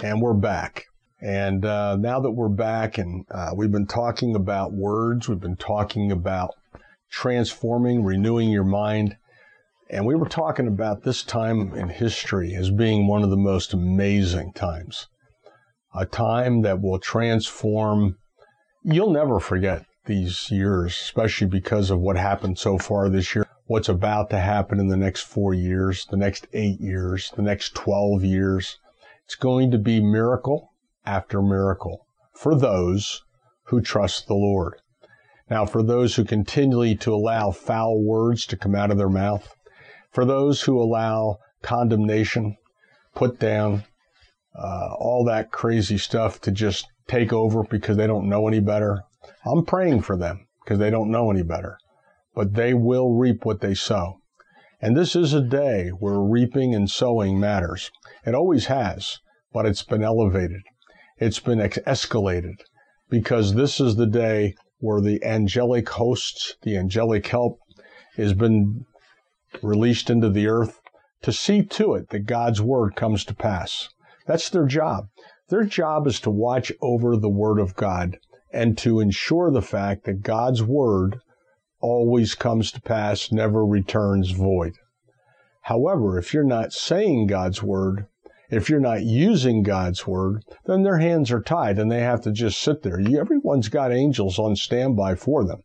[0.00, 0.86] And we're back.
[1.20, 5.54] And uh, now that we're back and uh, we've been talking about words, we've been
[5.54, 6.56] talking about
[7.08, 9.16] transforming, renewing your mind.
[9.88, 13.72] And we were talking about this time in history as being one of the most
[13.72, 15.06] amazing times.
[15.94, 18.16] A time that will transform.
[18.82, 23.88] You'll never forget these years, especially because of what happened so far this year, what's
[23.88, 28.24] about to happen in the next four years, the next eight years, the next 12
[28.24, 28.78] years.
[29.24, 30.72] It's going to be miracle
[31.06, 33.22] after miracle for those
[33.64, 34.74] who trust the Lord.
[35.48, 39.54] Now, for those who continually to allow foul words to come out of their mouth,
[40.10, 42.56] for those who allow condemnation,
[43.14, 43.84] put down,
[44.56, 49.02] uh, all that crazy stuff to just take over because they don't know any better,
[49.44, 51.78] I'm praying for them because they don't know any better.
[52.34, 54.20] But they will reap what they sow.
[54.80, 57.90] And this is a day where reaping and sowing matters.
[58.26, 59.18] It always has,
[59.52, 60.62] but it's been elevated
[61.22, 62.56] it's been ex- escalated
[63.08, 67.60] because this is the day where the angelic hosts, the angelic help,
[68.16, 68.84] has been
[69.62, 70.80] released into the earth
[71.22, 73.88] to see to it that God's word comes to pass.
[74.26, 75.08] That's their job.
[75.48, 78.18] Their job is to watch over the word of God
[78.52, 81.20] and to ensure the fact that God's word
[81.80, 84.74] always comes to pass, never returns void.
[85.62, 88.06] However, if you're not saying God's word,
[88.50, 92.32] if you're not using God's word, then their hands are tied and they have to
[92.32, 93.00] just sit there.
[93.00, 95.62] Everyone's got angels on standby for them,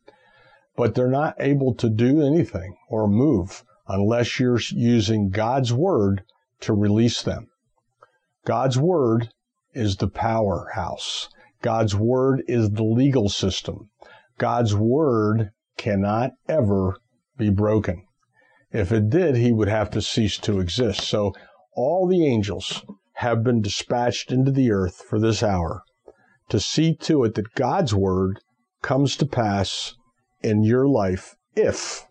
[0.76, 6.24] but they're not able to do anything or move unless you're using God's word
[6.62, 7.48] to release them.
[8.48, 9.28] God's word
[9.74, 11.28] is the powerhouse.
[11.62, 13.90] God's word is the legal system.
[14.38, 16.96] God's word cannot ever
[17.38, 18.06] be broken.
[18.72, 21.02] If it did, he would have to cease to exist.
[21.02, 21.34] So
[21.76, 25.82] all the angels have been dispatched into the earth for this hour
[26.48, 28.40] to see to it that God's word
[28.82, 29.94] comes to pass
[30.42, 32.06] in your life if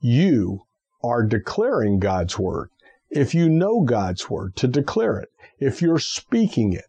[0.00, 0.62] you
[1.04, 2.70] are declaring God's word,
[3.10, 6.86] if you know God's word, to declare it, if you're speaking it,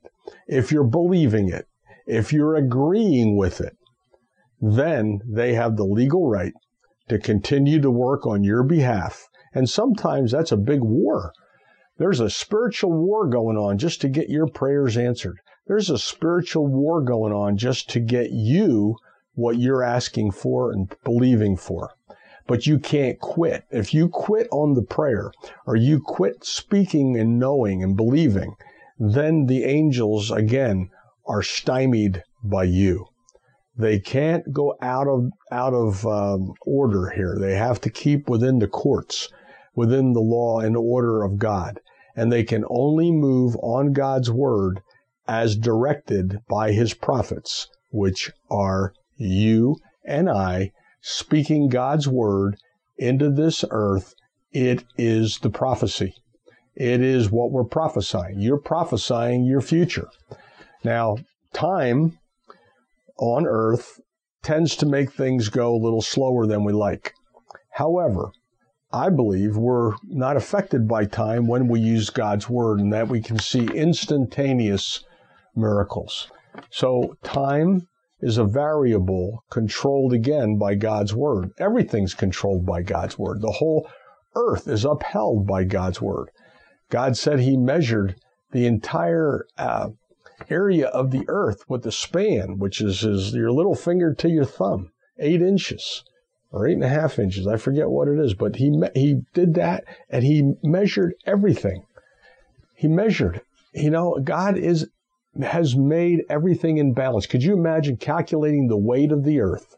[0.48, 1.68] if you're believing it,
[2.06, 3.78] if you're agreeing with it,
[4.62, 6.54] then they have the legal right
[7.08, 9.28] to continue to work on your behalf.
[9.54, 11.34] And sometimes that's a big war.
[11.98, 15.40] There's a spiritual war going on just to get your prayers answered.
[15.68, 18.96] There's a spiritual war going on just to get you
[19.34, 21.92] what you're asking for and believing for.
[22.50, 23.64] But you can't quit.
[23.70, 25.32] If you quit on the prayer
[25.68, 28.56] or you quit speaking and knowing and believing,
[28.98, 30.90] then the angels again
[31.28, 33.06] are stymied by you.
[33.78, 37.38] They can't go out of out of um, order here.
[37.40, 39.30] They have to keep within the courts,
[39.76, 41.80] within the law and order of God,
[42.16, 44.82] and they can only move on God's word
[45.28, 52.58] as directed by His prophets, which are you and I, speaking God's word
[52.98, 54.14] into this earth.
[54.52, 56.14] It is the prophecy.
[56.76, 58.40] It is what we're prophesying.
[58.40, 60.08] You're prophesying your future.
[60.84, 61.18] Now,
[61.54, 62.18] time
[63.18, 64.00] on earth
[64.42, 67.14] tends to make things go a little slower than we like.
[67.74, 68.32] However,
[68.92, 73.22] I believe we're not affected by time when we use God's word and that we
[73.22, 75.04] can see instantaneous
[75.56, 76.32] miracles.
[76.72, 77.88] So time
[78.22, 81.52] is a variable controlled again by God's word.
[81.58, 83.42] Everything's controlled by God's word.
[83.42, 83.90] The whole
[84.36, 86.30] earth is upheld by God's word.
[86.90, 88.16] God said he measured
[88.52, 89.90] the entire uh,
[90.50, 94.46] area of the earth with the span, which is, is your little finger to your
[94.46, 96.04] thumb, eight inches
[96.52, 97.48] or eight and a half inches.
[97.48, 101.84] I forget what it is, but he he did that and he measured everything.
[102.76, 103.42] He measured.
[103.74, 104.90] You know, God is
[105.44, 107.26] has made everything in balance.
[107.26, 109.76] Could you imagine calculating the weight of the earth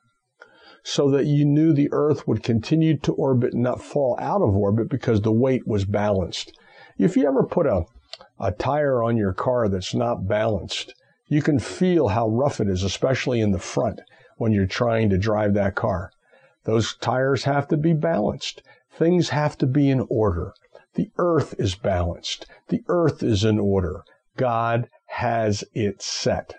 [0.83, 4.55] so that you knew the earth would continue to orbit and not fall out of
[4.55, 6.57] orbit because the weight was balanced?
[6.97, 7.83] If you ever put a
[8.39, 10.93] a tire on your car that's not balanced,
[11.27, 14.01] you can feel how rough it is, especially in the front
[14.37, 16.11] when you're trying to drive that car.
[16.63, 18.63] Those tires have to be balanced.
[18.91, 20.53] Things have to be in order.
[20.95, 22.45] The earth is balanced.
[22.67, 24.03] The earth is in order.
[24.35, 26.55] God has it set.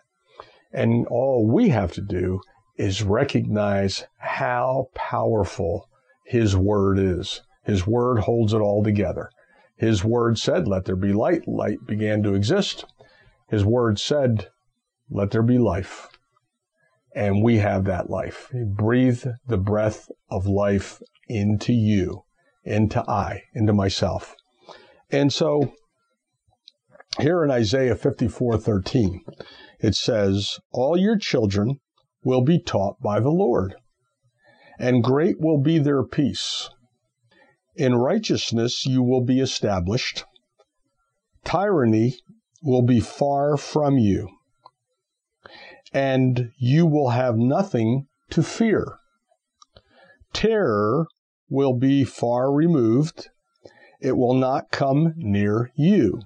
[0.72, 2.40] And all we have to do
[2.76, 5.88] is recognize how powerful
[6.26, 7.40] His Word is.
[7.64, 9.30] His Word holds it all together.
[9.76, 11.48] His Word said, Let there be light.
[11.48, 12.84] Light began to exist.
[13.48, 14.48] His Word said,
[15.10, 16.08] Let there be life.
[17.14, 18.48] And we have that life.
[18.52, 22.24] He breathed the breath of life into you,
[22.64, 24.36] into I, into myself.
[25.10, 25.72] And so
[27.20, 29.20] here in Isaiah 54:13,
[29.80, 31.80] it says, "All your children
[32.24, 33.74] will be taught by the Lord,
[34.78, 36.70] and great will be their peace.
[37.74, 40.24] In righteousness you will be established.
[41.44, 42.16] Tyranny
[42.62, 44.28] will be far from you,
[45.92, 48.98] and you will have nothing to fear.
[50.32, 51.06] Terror
[51.50, 53.28] will be far removed,
[54.00, 56.22] it will not come near you.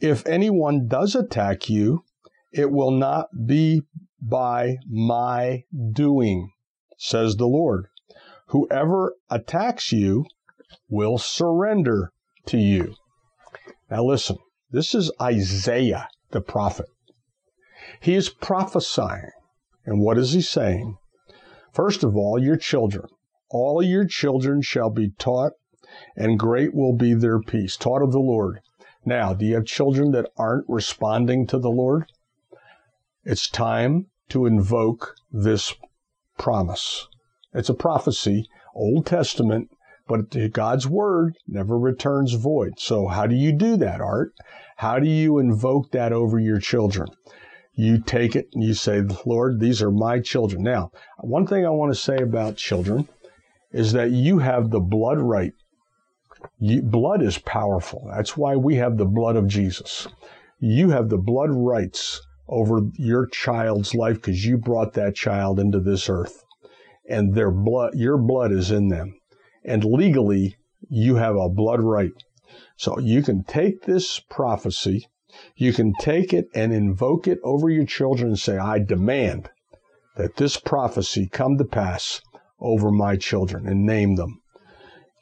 [0.00, 2.04] If anyone does attack you,
[2.52, 3.82] it will not be
[4.20, 6.50] by my doing,
[6.96, 7.86] says the Lord.
[8.48, 10.24] Whoever attacks you
[10.88, 12.12] will surrender
[12.46, 12.94] to you.
[13.90, 14.38] Now listen,
[14.70, 16.86] this is Isaiah the prophet.
[18.00, 19.30] He is prophesying.
[19.84, 20.96] And what is he saying?
[21.72, 23.06] First of all, your children.
[23.50, 25.52] All your children shall be taught,
[26.14, 27.76] and great will be their peace.
[27.76, 28.60] Taught of the Lord.
[29.08, 32.04] Now, do you have children that aren't responding to the Lord?
[33.24, 35.74] It's time to invoke this
[36.36, 37.08] promise.
[37.54, 39.70] It's a prophecy, Old Testament,
[40.06, 42.74] but God's word never returns void.
[42.78, 44.34] So, how do you do that, Art?
[44.76, 47.08] How do you invoke that over your children?
[47.72, 50.62] You take it and you say, Lord, these are my children.
[50.62, 50.90] Now,
[51.20, 53.08] one thing I want to say about children
[53.72, 55.54] is that you have the blood right
[56.60, 58.08] blood is powerful.
[58.14, 60.08] That's why we have the blood of Jesus.
[60.60, 65.80] You have the blood rights over your child's life because you brought that child into
[65.80, 66.44] this earth
[67.08, 69.18] and their blood, your blood is in them.
[69.64, 70.56] And legally,
[70.88, 72.12] you have a blood right.
[72.76, 75.06] So you can take this prophecy,
[75.56, 79.50] you can take it and invoke it over your children and say, I demand
[80.16, 82.20] that this prophecy come to pass
[82.60, 84.40] over my children and name them.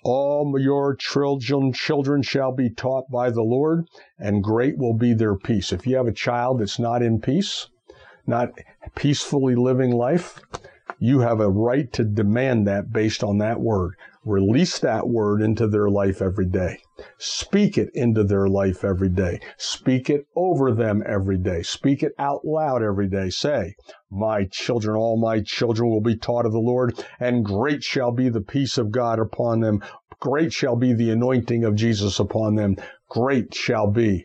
[0.09, 3.88] All your children, children shall be taught by the Lord,
[4.20, 5.72] and great will be their peace.
[5.72, 7.66] If you have a child that's not in peace,
[8.24, 8.50] not
[8.94, 10.40] peacefully living life,
[11.00, 13.96] you have a right to demand that based on that word.
[14.24, 16.78] Release that word into their life every day.
[17.18, 19.38] Speak it into their life every day.
[19.57, 21.62] Speak it over them every day.
[21.62, 23.28] Speak it out loud every day.
[23.28, 23.74] Say,
[24.11, 28.28] My children, all my children will be taught of the Lord, and great shall be
[28.28, 29.82] the peace of God upon them.
[30.20, 32.76] Great shall be the anointing of Jesus upon them.
[33.09, 34.24] Great shall be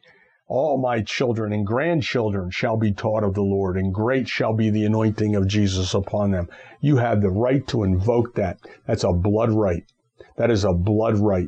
[0.53, 4.69] all my children and grandchildren shall be taught of the Lord, and great shall be
[4.69, 6.49] the anointing of Jesus upon them.
[6.81, 8.57] You have the right to invoke that.
[8.85, 9.85] That's a blood right.
[10.35, 11.47] That is a blood right.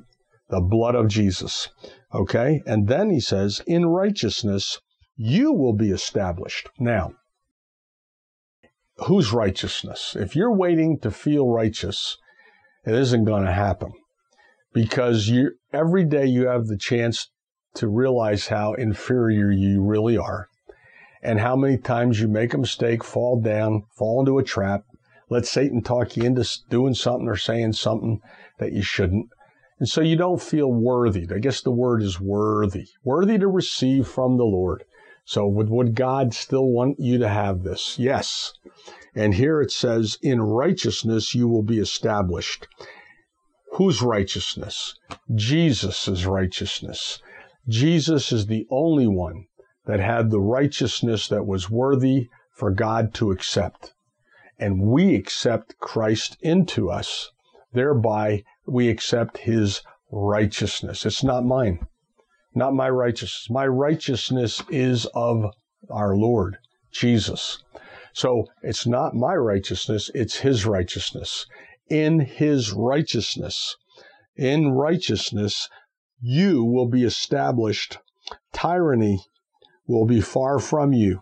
[0.53, 1.69] The blood of Jesus.
[2.13, 2.61] Okay?
[2.67, 4.79] And then he says, in righteousness,
[5.15, 6.69] you will be established.
[6.77, 7.13] Now,
[8.97, 10.15] whose righteousness?
[10.15, 12.19] If you're waiting to feel righteous,
[12.85, 13.93] it isn't going to happen
[14.75, 17.31] because you every day you have the chance
[17.73, 20.49] to realize how inferior you really are
[21.23, 24.83] and how many times you make a mistake, fall down, fall into a trap,
[25.31, 28.21] let Satan talk you into doing something or saying something
[28.59, 29.29] that you shouldn't.
[29.79, 31.27] And so you don't feel worthy.
[31.33, 34.83] I guess the word is worthy, worthy to receive from the Lord.
[35.25, 37.97] So would, would God still want you to have this?
[37.97, 38.53] Yes.
[39.15, 42.67] And here it says, in righteousness you will be established.
[43.73, 44.95] Whose righteousness?
[45.33, 47.21] Jesus' righteousness.
[47.67, 49.45] Jesus is the only one
[49.85, 53.93] that had the righteousness that was worthy for God to accept.
[54.59, 57.31] And we accept Christ into us.
[57.71, 61.05] Thereby, we accept his righteousness.
[61.05, 61.79] It's not mine,
[62.55, 63.47] not my righteousness.
[63.49, 65.45] My righteousness is of
[65.89, 66.57] our Lord,
[66.91, 67.63] Jesus.
[68.13, 71.45] So it's not my righteousness, it's his righteousness.
[71.89, 73.75] In his righteousness,
[74.35, 75.67] in righteousness,
[76.21, 77.97] you will be established.
[78.53, 79.19] Tyranny
[79.87, 81.21] will be far from you.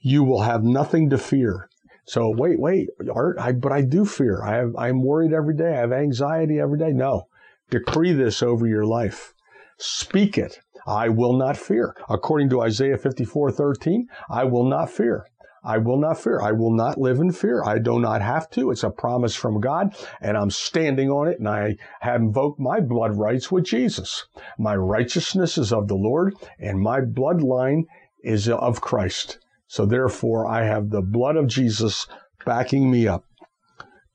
[0.00, 1.68] You will have nothing to fear.
[2.08, 4.42] So wait, wait, Art, I, but I do fear.
[4.42, 5.74] I have, I'm worried every day.
[5.74, 6.90] I have anxiety every day.
[6.90, 7.28] No,
[7.68, 9.34] decree this over your life.
[9.76, 10.58] Speak it.
[10.86, 11.94] I will not fear.
[12.08, 15.26] According to Isaiah 54, 13, I will not fear.
[15.62, 16.40] I will not fear.
[16.40, 17.62] I will not live in fear.
[17.62, 18.70] I do not have to.
[18.70, 22.80] It's a promise from God, and I'm standing on it, and I have invoked my
[22.80, 24.24] blood rights with Jesus.
[24.58, 27.82] My righteousness is of the Lord, and my bloodline
[28.24, 29.38] is of Christ.
[29.68, 32.06] So therefore, I have the blood of Jesus
[32.44, 33.24] backing me up.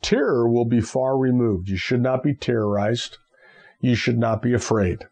[0.02, 1.70] Terror will be far removed.
[1.70, 3.20] You should not be terrorized.
[3.80, 5.06] You should not be afraid.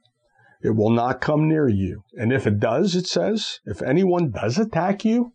[0.63, 2.03] It will not come near you.
[2.17, 5.31] And if it does, it says, if anyone does attack you,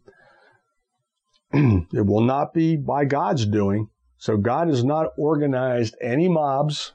[1.53, 3.89] it will not be by God's doing.
[4.19, 6.93] So God has not organized any mobs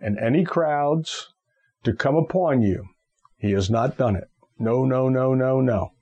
[0.00, 1.32] and any crowds
[1.84, 2.84] to come upon you.
[3.38, 4.28] He has not done it.
[4.58, 5.92] No, no, no, no, no.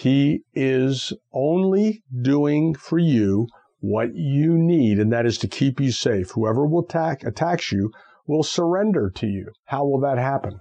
[0.00, 3.46] He is only doing for you
[3.80, 6.30] what you need, and that is to keep you safe.
[6.30, 7.92] Whoever will attack, attacks you
[8.26, 9.52] will surrender to you.
[9.66, 10.60] How will that happen?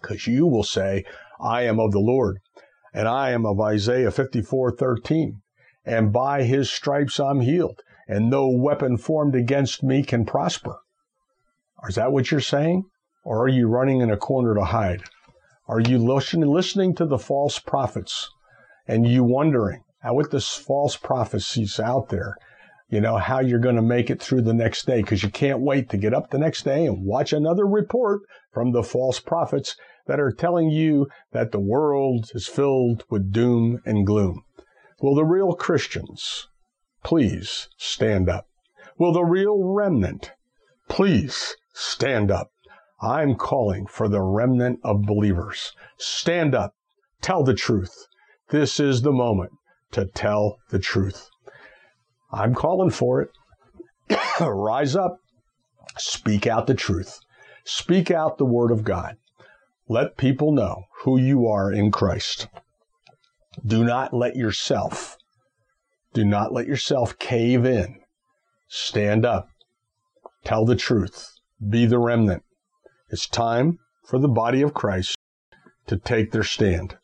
[0.00, 1.04] Because you will say,
[1.40, 2.38] I am of the Lord,
[2.92, 5.40] and I am of Isaiah 54 13
[5.84, 10.76] and by his stripes I'm healed, and no weapon formed against me can prosper.
[11.88, 12.84] Is that what you're saying?
[13.24, 15.02] Or are you running in a corner to hide?
[15.66, 18.28] Are you listening, to the false prophets
[18.86, 22.36] and you wondering how with this false prophecies out there,
[22.90, 25.62] you know, how you're going to make it through the next day because you can't
[25.62, 28.20] wait to get up the next day and watch another report
[28.52, 29.74] from the false prophets
[30.06, 34.42] that are telling you that the world is filled with doom and gloom.
[35.00, 36.46] Will the real Christians
[37.02, 38.46] please stand up?
[38.98, 40.32] Will the real remnant
[40.88, 42.50] please stand up?
[43.00, 45.72] I'm calling for the remnant of believers.
[45.98, 46.74] Stand up.
[47.20, 48.06] Tell the truth.
[48.50, 49.52] This is the moment
[49.92, 51.28] to tell the truth.
[52.32, 53.30] I'm calling for it.
[54.40, 55.18] Rise up.
[55.96, 57.20] Speak out the truth.
[57.64, 59.16] Speak out the word of God.
[59.88, 62.48] Let people know who you are in Christ.
[63.64, 65.16] Do not let yourself,
[66.12, 68.00] do not let yourself cave in.
[68.68, 69.48] Stand up.
[70.44, 71.30] Tell the truth.
[71.68, 72.42] Be the remnant.
[73.14, 75.16] It's time for the body of Christ
[75.86, 76.98] to take their stand.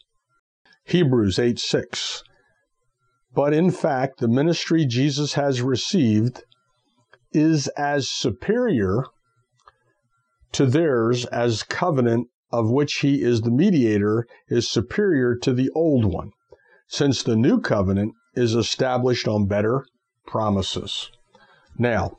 [0.82, 2.24] Hebrews 8 6.
[3.32, 6.42] But in fact, the ministry Jesus has received
[7.30, 9.04] is as superior
[10.50, 16.04] to theirs as covenant of which he is the mediator is superior to the old
[16.04, 16.32] one,
[16.88, 19.86] since the new covenant is established on better
[20.26, 21.08] promises.
[21.78, 22.18] Now,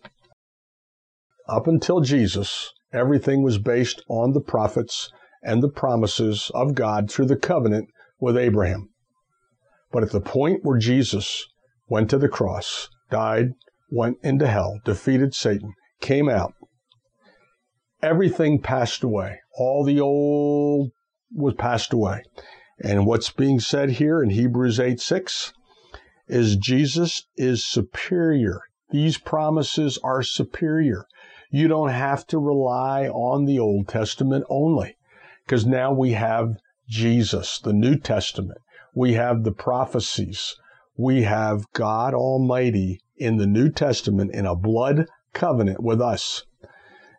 [1.46, 5.10] up until Jesus, everything was based on the prophets
[5.44, 7.90] and the promises of God through the covenant
[8.20, 8.90] with Abraham.
[9.92, 11.48] But at the point where Jesus
[11.88, 13.50] went to the cross, died,
[13.90, 16.54] went into hell, defeated Satan, came out,
[18.02, 19.40] everything passed away.
[19.58, 20.92] All the old
[21.34, 22.24] was passed away.
[22.84, 25.54] And what's being said here in Hebrews 8 6
[26.28, 28.62] is Jesus is superior.
[28.90, 31.06] These promises are superior.
[31.54, 34.96] You don't have to rely on the Old Testament only
[35.46, 36.56] because now we have
[36.88, 38.60] Jesus, the New Testament.
[38.96, 40.56] We have the prophecies.
[40.98, 46.44] We have God Almighty in the New Testament in a blood covenant with us.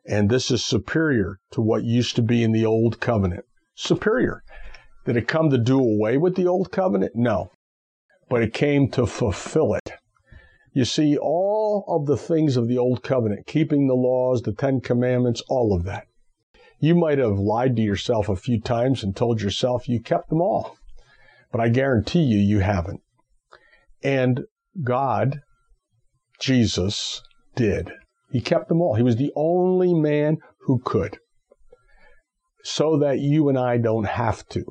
[0.07, 3.45] And this is superior to what used to be in the old covenant.
[3.75, 4.43] Superior.
[5.05, 7.13] Did it come to do away with the old covenant?
[7.15, 7.51] No.
[8.31, 9.82] But it came to fulfill it.
[10.73, 14.81] You see, all of the things of the old covenant, keeping the laws, the Ten
[14.81, 16.07] Commandments, all of that.
[16.81, 20.41] You might have lied to yourself a few times and told yourself you kept them
[20.41, 20.79] all.
[21.53, 23.03] But I guarantee you, you haven't.
[24.03, 24.45] And
[24.83, 25.43] God,
[26.41, 27.23] Jesus,
[27.55, 27.93] did.
[28.31, 28.95] He kept them all.
[28.95, 31.19] He was the only man who could.
[32.65, 34.65] So that you and I don't have to.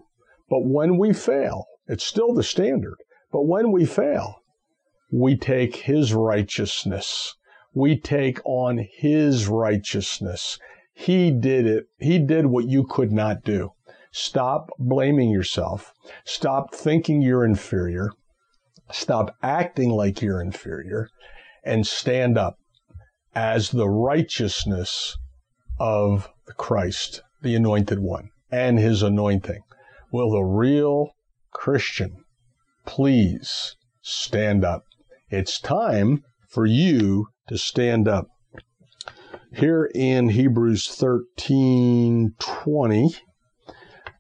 [0.50, 2.96] But when we fail, it's still the standard.
[3.32, 4.41] But when we fail,
[5.12, 7.36] we take his righteousness.
[7.74, 10.58] We take on his righteousness.
[10.94, 11.86] He did it.
[12.00, 13.72] He did what you could not do.
[14.12, 15.94] Stop blaming yourself.
[16.26, 18.12] Stop thinking you're inferior.
[18.92, 21.10] Stop acting like you're inferior
[21.64, 22.58] and stand up
[23.34, 25.18] as the righteousness
[25.80, 29.64] of the Christ, the anointed one, and his anointing.
[30.12, 31.12] Will the real
[31.52, 32.24] Christian
[32.86, 34.84] please stand up?
[35.34, 38.28] It's time for you to stand up.
[39.54, 43.16] Here in Hebrews 13 20,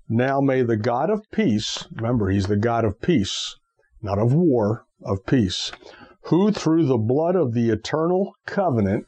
[0.07, 3.57] now may the God of peace, remember, he's the God of peace,
[4.01, 5.73] not of war, of peace,
[6.27, 9.05] who through the blood of the eternal covenant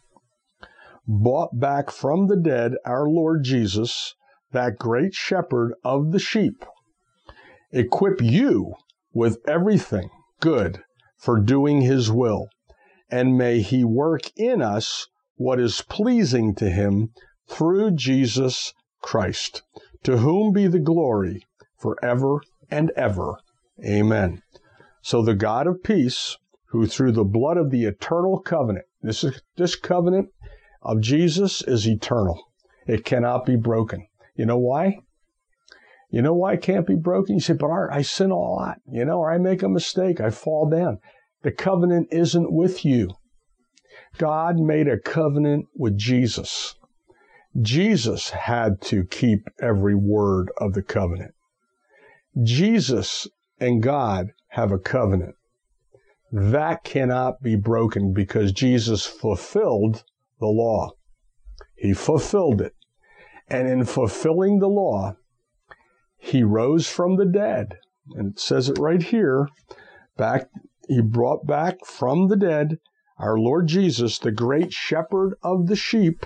[1.07, 4.13] bought back from the dead our Lord Jesus,
[4.51, 6.65] that great shepherd of the sheep,
[7.71, 8.73] equip you
[9.13, 10.09] with everything
[10.41, 10.83] good
[11.24, 12.49] for doing his will,
[13.09, 17.13] and may he work in us what is pleasing to him
[17.47, 19.63] through Jesus Christ,
[20.03, 21.45] to whom be the glory
[21.80, 23.38] forever and ever.
[23.86, 24.41] Amen.
[25.01, 26.38] So the God of peace,
[26.71, 30.30] who through the blood of the eternal covenant, this is this covenant
[30.82, 32.38] of Jesus is eternal.
[32.86, 34.07] It cannot be broken.
[34.36, 34.97] You know why?
[36.13, 37.36] You know why it can't be broken?
[37.36, 40.30] You say, but I sin a lot, you know, or I make a mistake, I
[40.30, 40.99] fall down.
[41.43, 43.09] The covenant isn't with you.
[44.17, 46.75] God made a covenant with Jesus.
[47.61, 51.33] Jesus had to keep every word of the covenant.
[52.41, 53.27] Jesus
[53.59, 55.35] and God have a covenant.
[56.31, 60.03] That cannot be broken because Jesus fulfilled
[60.39, 60.91] the law.
[61.75, 62.73] He fulfilled it.
[63.47, 65.17] And in fulfilling the law,
[66.17, 67.77] he rose from the dead.
[68.15, 69.47] And it says it right here.
[70.17, 70.49] Back,
[70.88, 72.79] he brought back from the dead
[73.19, 76.25] our Lord Jesus, the great shepherd of the sheep.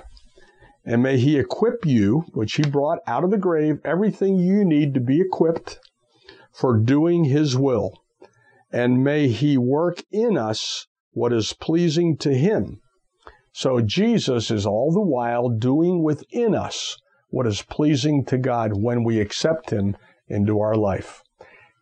[0.86, 4.93] And may he equip you, which he brought out of the grave, everything you need
[4.93, 5.80] to be equipped
[6.53, 7.93] for doing his will.
[8.72, 12.80] And may he work in us what is pleasing to him.
[13.51, 16.97] So Jesus is all the while doing within us
[17.30, 19.97] what is pleasing to God when we accept him
[20.28, 21.22] into our life.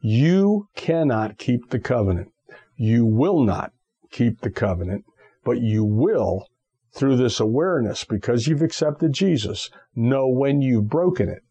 [0.01, 2.31] You cannot keep the covenant.
[2.75, 3.71] You will not
[4.11, 5.05] keep the covenant,
[5.43, 6.47] but you will,
[6.93, 11.43] through this awareness, because you've accepted Jesus, know when you've broken it,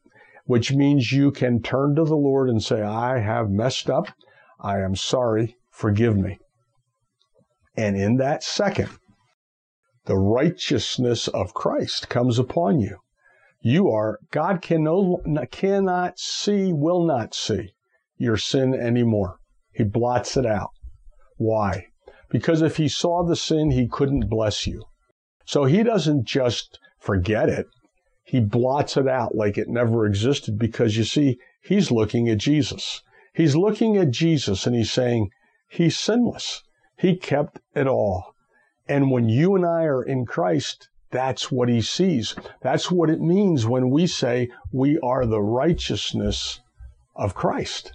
[0.45, 4.09] which means you can turn to the Lord and say, I have messed up.
[4.61, 5.57] I am sorry.
[5.71, 6.39] Forgive me.
[7.77, 8.91] And in that second,
[10.05, 12.99] the righteousness of Christ comes upon you.
[13.61, 17.73] You are, God can no, cannot see, will not see
[18.19, 19.39] your sin anymore.
[19.73, 20.71] He blots it out.
[21.37, 21.89] Why?
[22.31, 24.85] Because if he saw the sin, he couldn't bless you.
[25.45, 27.67] So he doesn't just forget it.
[28.25, 33.03] he blots it out like it never existed because you see, he's looking at Jesus.
[33.35, 35.31] He's looking at Jesus and he's saying,
[35.69, 36.63] He's sinless.
[36.97, 38.33] He kept it all.
[38.89, 42.35] And when you and I are in Christ, that's what he sees.
[42.63, 46.61] That's what it means when we say we are the righteousness
[47.15, 47.93] of Christ.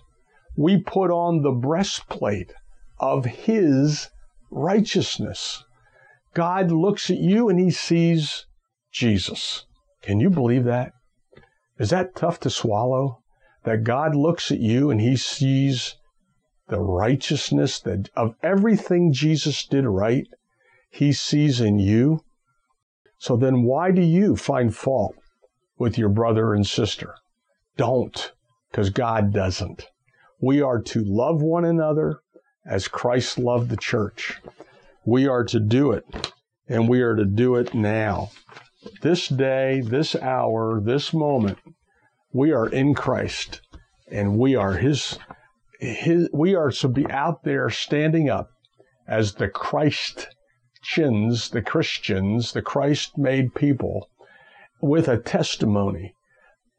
[0.55, 2.53] We put on the breastplate
[2.99, 4.09] of his
[4.51, 5.63] righteousness.
[6.33, 8.45] God looks at you and he sees
[8.91, 9.65] Jesus.
[10.01, 10.93] Can you believe that?
[11.77, 13.21] Is that tough to swallow?
[13.63, 15.95] That God looks at you and he sees
[16.67, 20.27] the righteousness that of everything Jesus did right,
[20.91, 22.21] he sees in you.
[23.17, 25.15] So then why do you find fault
[25.77, 27.15] with your brother and sister?
[27.75, 28.31] Don't,
[28.71, 29.87] because God doesn't.
[30.41, 32.21] We are to love one another
[32.66, 34.39] as Christ loved the church.
[35.05, 36.34] We are to do it,
[36.68, 38.32] and we are to do it now.
[39.01, 41.57] This day, this hour, this moment,
[42.32, 43.62] we are in Christ,
[44.12, 45.18] and we are His.
[45.80, 48.49] His we are to be out there standing up
[49.07, 50.28] as the Christ
[50.82, 54.10] chins, the Christians, the Christ made people,
[54.82, 56.14] with a testimony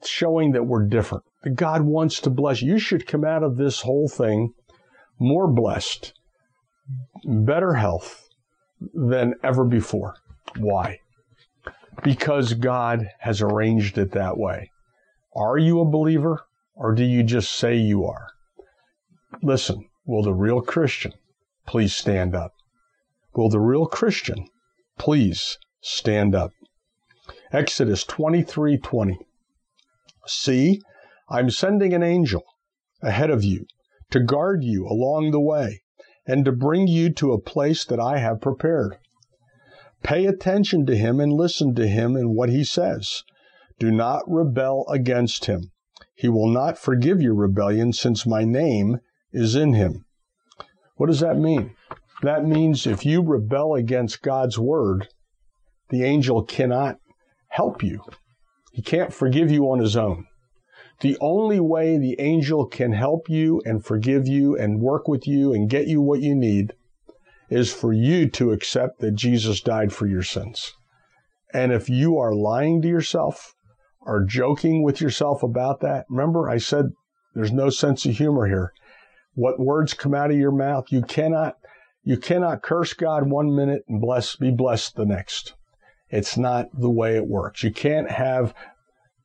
[0.05, 1.25] showing that we're different.
[1.55, 2.75] God wants to bless you.
[2.75, 4.55] You should come out of this whole thing
[5.21, 6.15] more blessed,
[7.25, 8.29] better health
[8.95, 10.17] than ever before.
[10.57, 10.99] Why?
[12.03, 14.71] Because God has arranged it that way.
[15.37, 16.41] Are you a believer
[16.75, 18.29] or do you just say you are?
[19.43, 21.13] Listen, will the real Christian
[21.67, 22.53] please stand up?
[23.35, 24.49] Will the real Christian
[24.99, 26.53] please stand up?
[27.53, 29.19] Exodus 23:20.
[30.27, 30.81] See,
[31.29, 32.43] I'm sending an angel
[33.03, 33.67] ahead of you
[34.11, 35.83] to guard you along the way
[36.27, 38.97] and to bring you to a place that I have prepared.
[40.03, 43.23] Pay attention to him and listen to him and what he says.
[43.79, 45.73] Do not rebel against him.
[46.15, 48.99] He will not forgive your rebellion since my name
[49.33, 50.05] is in him.
[50.97, 51.75] What does that mean?
[52.23, 55.09] That means if you rebel against God's word,
[55.89, 56.99] the angel cannot
[57.49, 58.03] help you.
[58.73, 60.27] He can't forgive you on his own.
[61.01, 65.53] The only way the angel can help you and forgive you and work with you
[65.53, 66.75] and get you what you need
[67.49, 70.75] is for you to accept that Jesus died for your sins.
[71.53, 73.55] And if you are lying to yourself
[74.01, 76.91] or joking with yourself about that, remember I said
[77.35, 78.73] there's no sense of humor here.
[79.35, 81.57] What words come out of your mouth, you cannot
[82.03, 85.55] you cannot curse God one minute and bless, be blessed the next.
[86.09, 87.63] It's not the way it works.
[87.63, 88.55] You can't have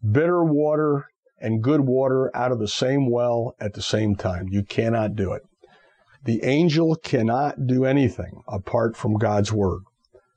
[0.04, 1.06] bitter water
[1.46, 4.48] and good water out of the same well at the same time.
[4.50, 5.44] You cannot do it.
[6.24, 9.84] The angel cannot do anything apart from God's word.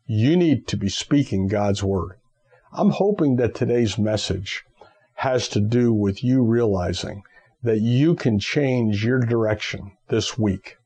[0.06, 2.18] You need to be speaking God's word.
[2.74, 4.64] I'm hoping that today's message
[5.14, 7.22] has to do with you realizing
[7.62, 10.76] that you can change your direction this week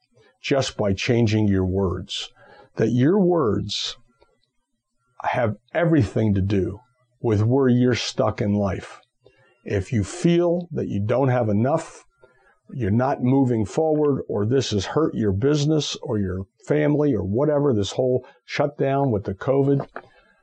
[0.40, 2.30] just by changing your words.
[2.76, 3.96] That your words
[5.24, 6.78] have everything to do
[7.20, 9.00] with where you're stuck in life.
[9.64, 12.04] If you feel that you don't have enough,
[12.74, 17.74] you're not moving forward, or this has hurt your business or your family or whatever,
[17.74, 19.86] this whole shutdown with the COVID,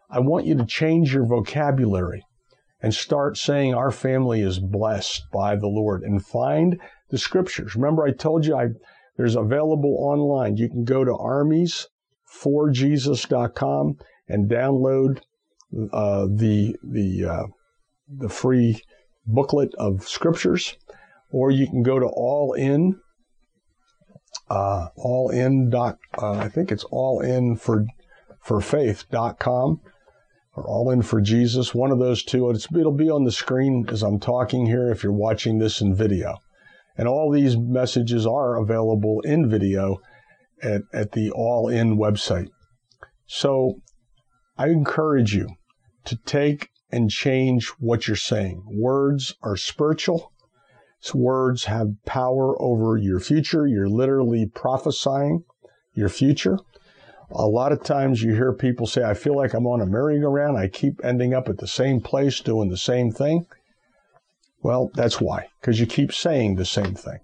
[0.10, 2.24] I want you to change your vocabulary
[2.82, 7.76] and start saying our family is blessed by the Lord and find the scriptures.
[7.76, 8.68] Remember, I told you I
[9.18, 10.56] there's available online.
[10.56, 13.98] You can go to armies4jesus.com
[14.30, 15.20] and download
[15.92, 17.48] uh, the the uh,
[18.08, 18.82] the free
[19.26, 20.78] booklet of scriptures,
[21.32, 23.00] or you can go to all in
[24.50, 27.86] uh, all in dot uh, I think it's all in for
[28.42, 29.82] for faith.com
[30.56, 32.50] or all in for Jesus, one of those two.
[32.50, 35.96] It's, it'll be on the screen as I'm talking here if you're watching this in
[35.96, 36.38] video.
[36.98, 40.02] And all these messages are available in video
[40.62, 42.50] at, at the All In website.
[43.26, 43.82] So
[44.58, 45.48] I encourage you
[46.06, 48.64] to take and change what you're saying.
[48.66, 50.32] Words are spiritual.
[51.02, 53.68] So words have power over your future.
[53.68, 55.44] You're literally prophesying
[55.94, 56.58] your future.
[57.32, 60.58] A lot of times you hear people say, I feel like I'm on a merry-go-round.
[60.58, 63.46] I keep ending up at the same place doing the same thing.
[64.62, 67.20] Well, that's why, because you keep saying the same thing.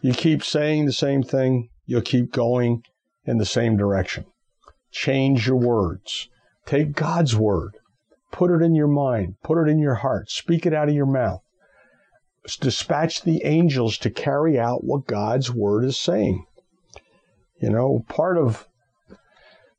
[0.00, 2.82] You keep saying the same thing, you'll keep going
[3.24, 4.24] in the same direction.
[4.90, 6.28] Change your words.
[6.66, 7.76] Take God's word,
[8.30, 11.06] put it in your mind, put it in your heart, speak it out of your
[11.06, 11.42] mouth.
[12.60, 16.46] Dispatch the angels to carry out what God's word is saying.
[17.60, 18.66] You know, part of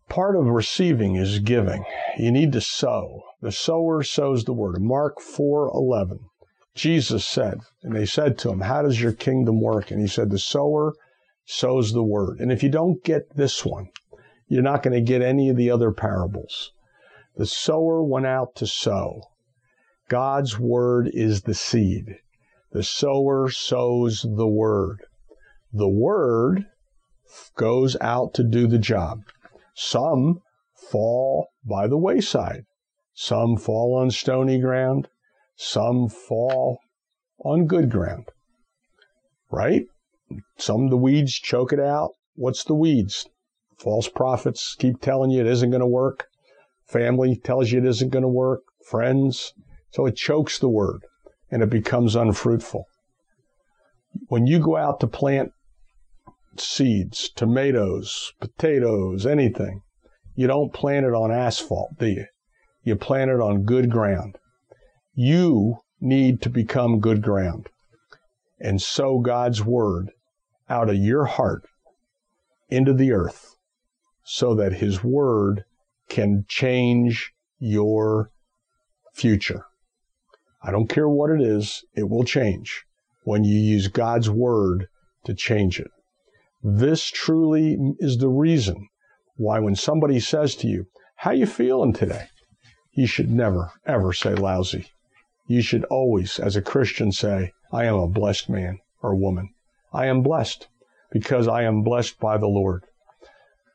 [0.08, 1.86] part of receiving is giving.
[2.18, 3.24] You need to sow.
[3.42, 4.82] The sower sows the word.
[4.82, 6.20] Mark 4:11.
[6.76, 10.30] Jesus said, and they said to him, "How does your kingdom work?" And he said,
[10.30, 10.94] "The sower
[11.46, 13.90] sows the word." And if you don't get this one,
[14.48, 16.72] you're not going to get any of the other parables.
[17.40, 19.22] The sower went out to sow.
[20.10, 22.18] God's word is the seed.
[22.74, 25.06] The sower sows the word.
[25.72, 26.66] The word
[27.56, 29.22] goes out to do the job.
[29.74, 30.42] Some
[30.92, 32.66] fall by the wayside.
[33.14, 35.08] Some fall on stony ground.
[35.56, 36.82] Some fall
[37.46, 38.26] on good ground.
[39.50, 39.86] Right?
[40.58, 42.12] Some the weeds choke it out.
[42.36, 43.30] What's the weeds?
[43.78, 46.26] False prophets keep telling you it isn't going to work.
[46.90, 48.62] Family tells you it isn't going to work.
[48.86, 49.54] Friends.
[49.92, 51.02] So it chokes the word
[51.52, 52.86] and it becomes unfruitful.
[54.28, 55.52] When you go out to plant
[56.58, 59.82] seeds, tomatoes, potatoes, anything,
[60.36, 62.26] you don't plant it on asphalt, do you?
[62.84, 64.38] You plant it on good ground.
[65.14, 67.68] You need to become good ground
[68.60, 70.10] and sow God's word
[70.70, 71.64] out of your heart
[72.70, 73.56] into the earth
[74.24, 75.66] so that his word
[76.10, 78.32] can change your
[79.14, 79.66] future.
[80.62, 82.84] I don't care what it is, it will change
[83.24, 84.88] when you use God's word
[85.26, 85.92] to change it.
[86.64, 88.90] This truly is the reason
[89.38, 92.28] why when somebody says to you, how you feeling today?
[92.92, 94.88] You should never, ever say lousy.
[95.48, 99.54] You should always, as a Christian, say, I am a blessed man or woman.
[99.94, 100.68] I am blessed
[101.12, 102.84] because I am blessed by the Lord.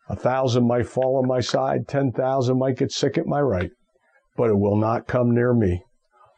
[0.08, 3.70] A thousand might fall on my side, ten thousand might get sick at my right,
[4.36, 5.82] but it will not come near me.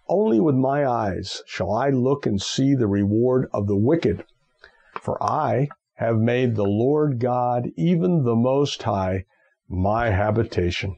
[0.09, 4.25] Only with my eyes shall I look and see the reward of the wicked.
[5.01, 9.25] For I have made the Lord God, even the Most High,
[9.69, 10.97] my habitation.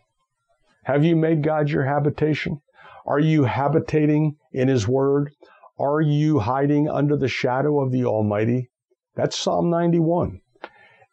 [0.84, 2.60] Have you made God your habitation?
[3.06, 5.32] Are you habitating in His Word?
[5.78, 8.70] Are you hiding under the shadow of the Almighty?
[9.14, 10.42] That's Psalm 91.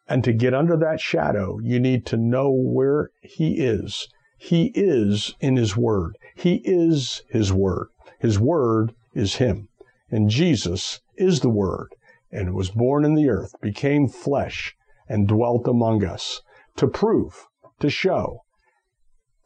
[0.08, 4.08] And to get under that shadow, you need to know where He is.
[4.38, 6.16] He is in His Word.
[6.36, 7.88] He is His Word.
[8.20, 9.68] His Word is Him.
[10.10, 11.88] And Jesus is the Word
[12.30, 14.76] and was born in the earth, became flesh,
[15.08, 16.42] and dwelt among us
[16.76, 17.46] to prove,
[17.80, 18.42] to show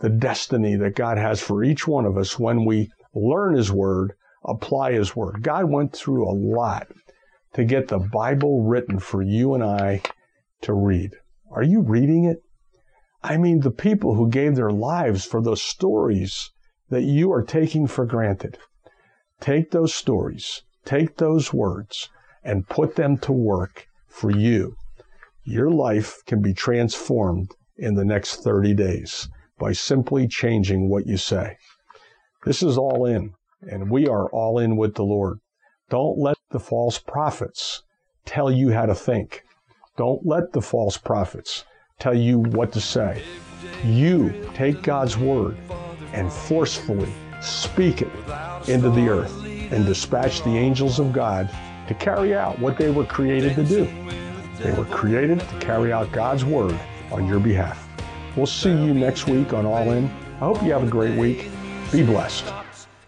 [0.01, 4.15] the destiny that God has for each one of us when we learn His Word,
[4.45, 5.43] apply His Word.
[5.43, 6.89] God went through a lot
[7.55, 10.03] to get the Bible written for you and I
[10.63, 11.17] to read.
[11.51, 12.43] Are you reading it?
[13.23, 16.51] I mean, the people who gave their lives for those stories
[16.89, 18.59] that you are taking for granted.
[19.41, 22.09] Take those stories, take those words,
[22.43, 24.77] and put them to work for you.
[25.45, 31.17] Your life can be transformed in the next 30 days by simply changing what you
[31.17, 31.57] say.
[32.45, 35.41] This is all in, and we are all in with the Lord.
[35.91, 37.83] Don't let the false prophets
[38.25, 39.43] tell you how to think.
[40.01, 41.67] Don't let the false prophets
[41.99, 43.23] tell you what to say.
[43.85, 45.59] You take God's word
[46.15, 48.09] and forcefully speak it
[48.67, 51.51] into the earth and dispatch the angels of God
[51.87, 53.85] to carry out what they were created to do.
[54.59, 56.81] They were created to carry out God's word
[57.13, 57.87] on your behalf.
[58.37, 60.07] We'll see you next week on All In.
[60.07, 61.51] I hope you have a great week.
[61.93, 62.51] Be blessed.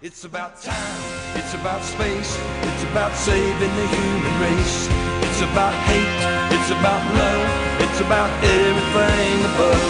[0.03, 1.03] It's about time,
[1.37, 5.13] it's about space, it's about saving the human race.
[5.33, 6.23] It's about hate,
[6.53, 7.49] it's about love,
[7.81, 9.81] it's about everything above.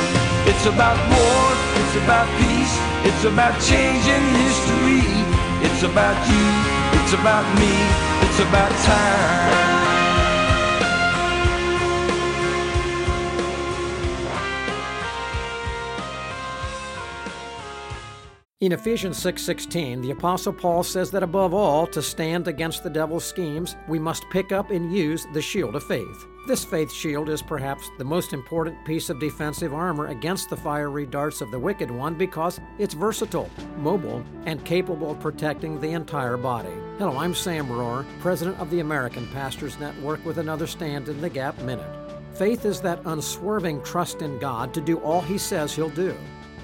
[0.47, 1.43] It's about war,
[1.83, 5.03] it's about peace, it's about changing history.
[5.67, 6.47] It's about you,
[7.03, 7.75] it's about me,
[8.23, 9.72] it's about time.
[18.63, 23.25] In Ephesians 6:16, the apostle Paul says that above all to stand against the devil's
[23.25, 26.29] schemes, we must pick up and use the shield of faith.
[26.47, 31.07] This faith shield is perhaps the most important piece of defensive armor against the fiery
[31.07, 36.37] darts of the wicked one because it's versatile, mobile, and capable of protecting the entire
[36.37, 36.71] body.
[36.99, 41.29] Hello, I'm Sam Rohrer, president of the American Pastors Network with another Stand in the
[41.29, 41.97] Gap minute.
[42.35, 46.17] Faith is that unswerving trust in God to do all he says he'll do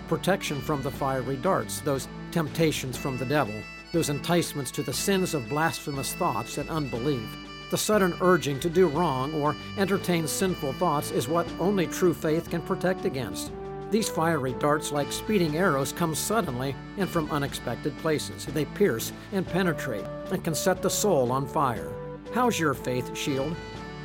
[0.09, 3.55] protection from the fiery darts, those temptations from the devil,
[3.93, 7.29] those enticements to the sins of blasphemous thoughts and unbelief.
[7.71, 12.49] The sudden urging to do wrong or entertain sinful thoughts is what only true faith
[12.49, 13.53] can protect against.
[13.91, 18.47] These fiery darts, like speeding arrows, come suddenly and from unexpected places.
[18.47, 21.93] They pierce and penetrate and can set the soul on fire.
[22.35, 23.55] How's your faith shield?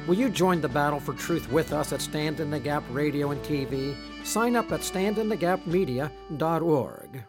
[0.08, 3.32] Will you join the battle for truth with us at Stand in the Gap Radio
[3.32, 3.95] and TV?
[4.24, 7.24] Sign up at standinthegapmedia.org.